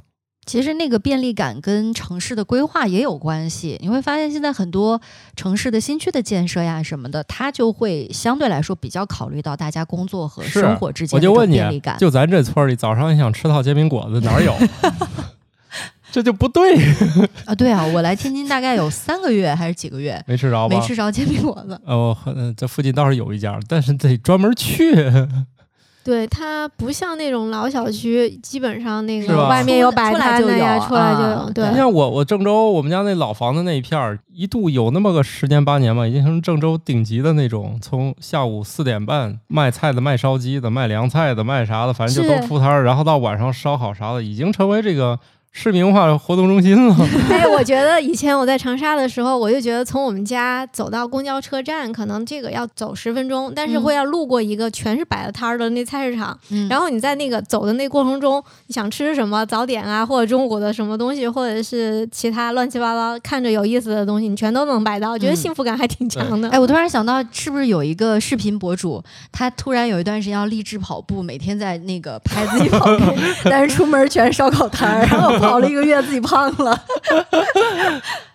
[0.49, 3.78] 其实那个便利感跟城市的规划也有关系。
[3.82, 4.99] 你会发现，现在很多
[5.36, 11.99] 城市的新区的建设呀什么的，它就会相对来说比较考虑到大家工作和生活之间的这种我就问你，便利感。
[11.99, 14.55] 就咱这村儿里，早上你想吃套煎饼果子，哪儿有？
[16.11, 16.74] 这就不对，
[17.44, 20.74] 啊，对啊，我来天津大概有三个月还是几个月，没吃着吧？
[20.74, 21.78] 没吃着煎饼果子。
[21.84, 24.94] 哦，呃这附近倒是有一家，但是得专门去。
[26.09, 31.53] 对，它不像那种老小区，基本上那个外面有摆摊的呀，出来就啊有。
[31.53, 45.19] 对你，像我，我郑州我们家那老房子那一片儿，一度有那么个十年八年吧，已经成郑州顶级的那种，从下午四点半卖菜的、卖烧鸡的、卖凉菜的、卖啥的，反正就都出摊儿，然后到晚上烧烤啥的，已经成为这个
[45.61, 46.97] 市民化活动中心了。
[47.29, 56.39] 哎，我觉得以前我在长沙的时候，我就觉得从我们家走到公交车站，可能这个要走十分钟，但是嗯会要路过一个全是摆的摊儿的那菜市场。
[56.51, 66.49] 嗯然后你在那个走的那过程中，你想吃什么早点啊，或者中午的什么东西，或者是其他乱七八糟看着有意思的东西，你全都能买到，我觉得嗯幸福感还挺强的。
[66.51, 69.03] 哎，我突然想到，是不是有一个视频博主，
[69.33, 73.05] 他突然有一段时间要励志跑步，每天在那个拍自己跑步，
[73.51, 76.78] 但是出门全是烧烤摊儿，然后跑了 一个月自己胖了。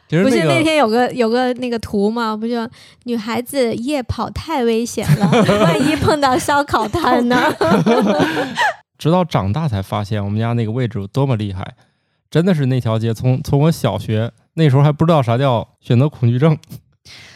[0.10, 2.70] 不是其实那个那天有个有个那个图嘛，不就
[3.06, 5.28] 女孩子夜跑太危险了，
[5.64, 7.42] 万一碰到烧烤摊呢？
[9.00, 11.76] 直到长大才发现，我们家那个位置有多么厉害，
[12.30, 16.58] 真的是那条街从从我小学那时候还不知道啥叫选择恐惧症。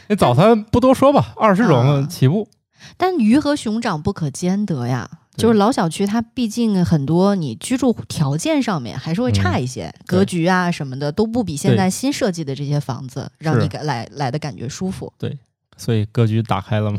[0.10, 2.48] 那早餐不多说吧，二十啊种起步。
[2.96, 5.10] 但鱼和熊掌不可兼得呀。
[5.38, 15.14] 对就是老小区，它毕竟很多你居住条件上面还是会差一些，格局啊什么的都不比现在新设计的这些房子让你感来来的感觉舒服。
[15.18, 15.38] 对
[15.78, 16.98] 所以格局打开了嘛。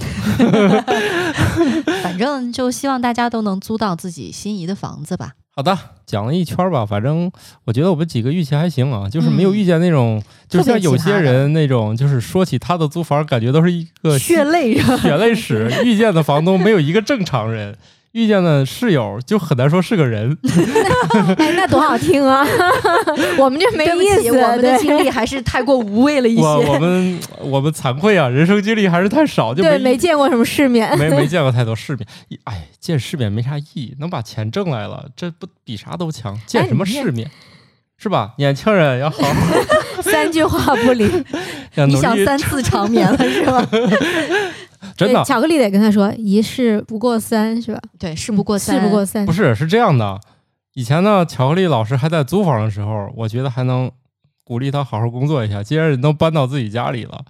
[2.02, 5.32] 反正就希望大家都能租到自己心仪的房子吧。
[5.50, 5.76] 好的，
[6.06, 7.28] 讲了一圈儿吧，反正
[7.64, 14.78] 我觉得我们几个预期还行啊，就是没有嗯遇见那种，就像有些人那种，就是说起他的租房，感觉都是一个血泪？
[14.98, 17.76] 血泪史，遇见的房东没有一个正常人。
[18.12, 20.36] 遇见的室友就很难说是个人，
[21.38, 22.44] 哎，那多好听啊！
[23.38, 26.78] 我们这没意思，我们的经历还是太过无谓了一我我。
[26.80, 30.96] 们我们惭愧啊，人生经历还是太少，就对，没没见过什么世面。
[30.98, 32.06] 没没见过太多世面。
[32.28, 36.38] 一哎，见世面没啥意义，能把钱挣来了，这不比啥都强？
[36.46, 37.30] 见什么世面？
[37.98, 38.32] 是吧？
[38.38, 41.10] 年轻人要好好三句话不离，
[41.86, 43.66] 你想三次长眠了是吧？
[44.96, 47.80] 真的巧克力得跟他说，一事不过三，是吧？
[47.98, 49.32] 对，事不过三，事不过三不。
[49.32, 50.20] 是是这样的。
[50.74, 53.90] 以前呢，巧克力老师还在租房的时候，我觉得还能
[54.44, 55.62] 鼓励他好好工作一下。
[55.62, 57.24] 既然人都搬到自己家里了，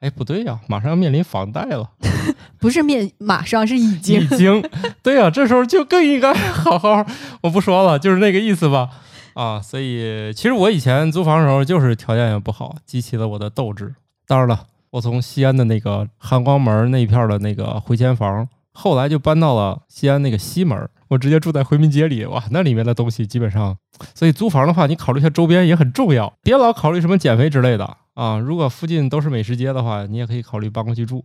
[0.00, 1.90] 哎，不对呀，马上要面临房贷了。
[2.58, 4.26] 不是面，马上是已经已。
[4.36, 4.62] 经，
[5.02, 7.06] 对呀、这时候就更应该好好，
[7.42, 8.90] 我不说了，就是那个意思吧。
[9.34, 13.94] 啊，所以其实我以前租房的时候就是条件也不好，激起了我的斗志。
[14.26, 22.24] 当然了，我从西安的那个汉光门那一片的那个回迁房，后来就搬到了西安那个西门，我直接住在回民街里。
[22.26, 23.76] 哇，那里面的东西基本上，
[24.14, 28.38] 所以租房的话，你考虑一下周边也很重要，别老考虑什么减肥之类的啊。
[28.38, 31.24] 如果附近都是美食街的话，你也可以考虑搬过去住。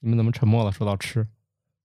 [0.00, 0.72] 你们怎么沉默了？
[0.72, 1.26] 说到吃，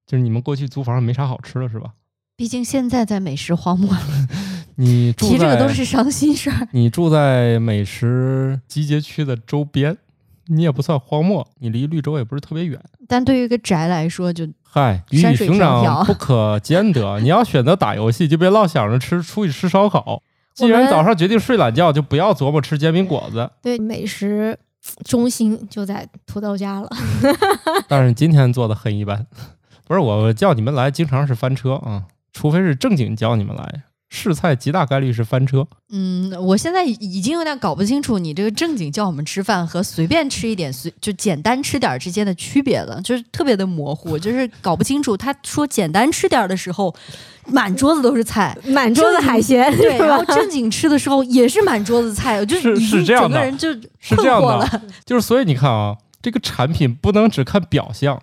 [0.05, 1.93] 就是你们过去租房没啥好吃的是吧？
[2.35, 3.93] 毕竟现在在美食荒漠，
[4.75, 6.67] 你住提这个在都是伤心事儿。
[6.71, 9.97] 你住在美食集结区的周边，
[10.49, 12.79] 你也不算荒漠，你离绿洲也不是特别远。
[13.07, 17.19] 但对于一个宅来说，就嗨，鱼与熊掌不可兼得。
[17.19, 20.21] 你要选择打游戏，就别老想着吃出去吃烧烤。
[20.53, 23.49] 既然早上决定睡懒觉，就不要琢磨吃煎饼果子。
[23.61, 24.57] 对，美食
[25.05, 26.89] 中心就在土豆家了。
[27.87, 29.25] 但是今天做的很一般，
[29.87, 35.65] 不是我叫你们来，经常是翻车啊，除非是正经叫你们来，试菜极大概率是翻车。
[35.91, 45.15] 嗯，我现在已已经有点搞不清楚你这个正经叫我们吃饭和随便吃一点、随就简单吃点儿之间的区别了，就是特别的模糊，就是搞不清楚。
[45.15, 46.93] 他说简单吃点儿的时候，
[47.47, 50.25] 满桌子都是菜， 满桌子海鲜，对，然后？
[50.25, 54.81] 正经吃的时候也是满桌子菜，就是是这样的整个人就是这样的困惑了。
[55.05, 58.21] 就是所以你看啊，这个产品不能只看表象。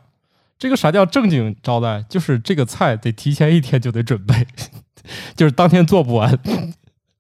[0.59, 2.03] 这个啥叫正经招待？
[2.09, 4.47] 就是这个菜得提前一天就得准备，
[5.34, 6.38] 就是当天做不完，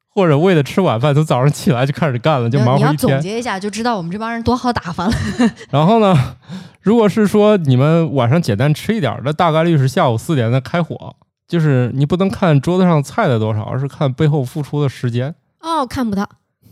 [0.08, 3.12] 或者为了吃晚饭，从早上起来就开始干了，就忙你要活一天你。
[3.12, 5.12] 总结一下，就知道我们这帮人多好打发了。
[5.70, 6.36] 然后呢，
[6.80, 11.16] 如果是说你们晚上简单吃一点儿，那大概率是下午四点再开火。
[11.48, 15.32] 就是你不能看桌子上菜的多少，而是看背后付出的时间。
[15.60, 16.28] 哦，看不到，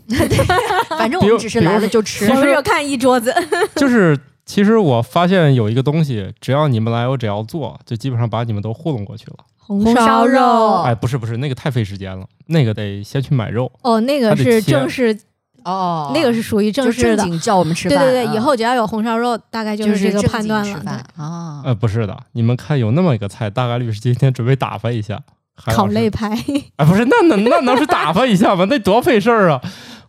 [0.99, 3.33] 反正我们只是来了就吃我们有看一桌子。
[3.77, 9.37] 就是其实我发现有一个东西，只要你们来，我只要做，就基本上把你们都糊弄过去了。
[9.65, 13.71] 红红烧烧肉哎，不是不是，那个太费时间了，那个得先去买肉。
[13.81, 15.17] 哦，那个是正式，
[15.63, 17.23] 哦那个是属于正式的。
[17.23, 17.97] 正经叫我们吃 饭。
[17.97, 21.03] 对对对，嗯以后只要有红烧肉，大概就是这个判断了。
[21.17, 21.61] 啊。
[21.65, 25.19] 呃，不是的，你们看有那么一个菜，大概率是今天准备打发一下。
[25.55, 26.37] 烤肋排，
[26.75, 28.67] 哎，不是，那能那能是打发一下吗？
[28.69, 29.61] 那多费事儿啊！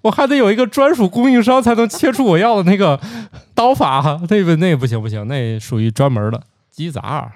[0.02, 3.00] 我还得有一个专属供应商才能切出我要的那个
[3.54, 7.30] 刀法，那个那个不行不行，那属于专门的鸡杂儿。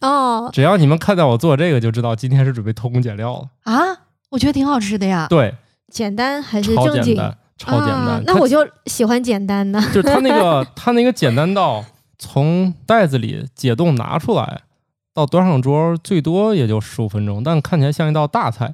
[0.00, 3.48] 哦，只要你们看到我做这个，就知道今天是准备偷工减料了。
[3.64, 3.80] 啊，
[4.30, 5.26] 我觉得挺好吃的呀。
[5.28, 5.54] 对，
[5.92, 7.14] 简单还是超正经？
[7.14, 7.96] 简单，超简单。
[7.96, 8.22] 啊。
[8.24, 9.80] 那我就喜欢简单的。
[9.92, 11.84] 就是它那个它那个简单到
[12.18, 14.62] 从袋子里解冻拿出来，
[15.12, 18.72] 到端上桌最多也就十五分钟，但看起来像一道大菜。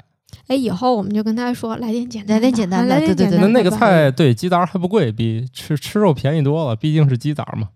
[0.49, 7.69] 哎，以后我们就跟他说，来点简单的，来点简单的啊来点对对对那那个菜对鸡杂还不贵，比吃吃肉便宜多了，毕竟是鸡杂嘛，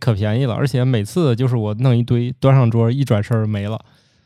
[0.00, 0.54] 可便宜了。
[0.54, 3.80] 而且每次就是我弄一堆端上桌，一转身没了。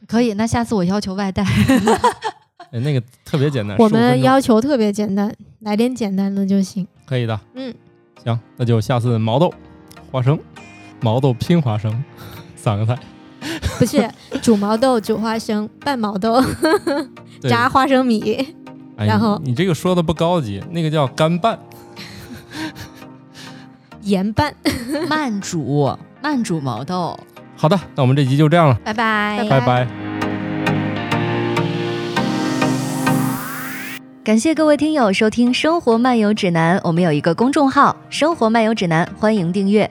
[0.06, 1.44] 可以，那下次我要求外带。
[2.70, 6.86] 哎，那个特别简单我们要求特别简单，来点简单的就行。
[7.06, 7.38] 可以的。
[7.54, 7.74] 嗯，
[8.22, 9.52] 行，那就下次毛豆、
[10.10, 10.38] 花生、
[11.00, 12.04] 毛豆拼花生
[12.54, 12.98] 三个菜，
[13.78, 14.06] 不是
[14.42, 16.42] 煮毛豆、煮花生、拌毛豆、
[17.48, 18.54] 炸花生米。
[18.96, 21.58] 哎然后你你这个说的不高级，那个叫干拌。
[24.08, 24.54] 盐拌，
[25.06, 27.18] 慢煮，慢煮毛豆。
[27.56, 29.86] 好的，那我们这集就这样了，拜拜拜拜。
[34.24, 39.90] 感谢各位听友收听《生活漫游指南》，我们有一个公众号“生活漫游指南”，欢迎订阅。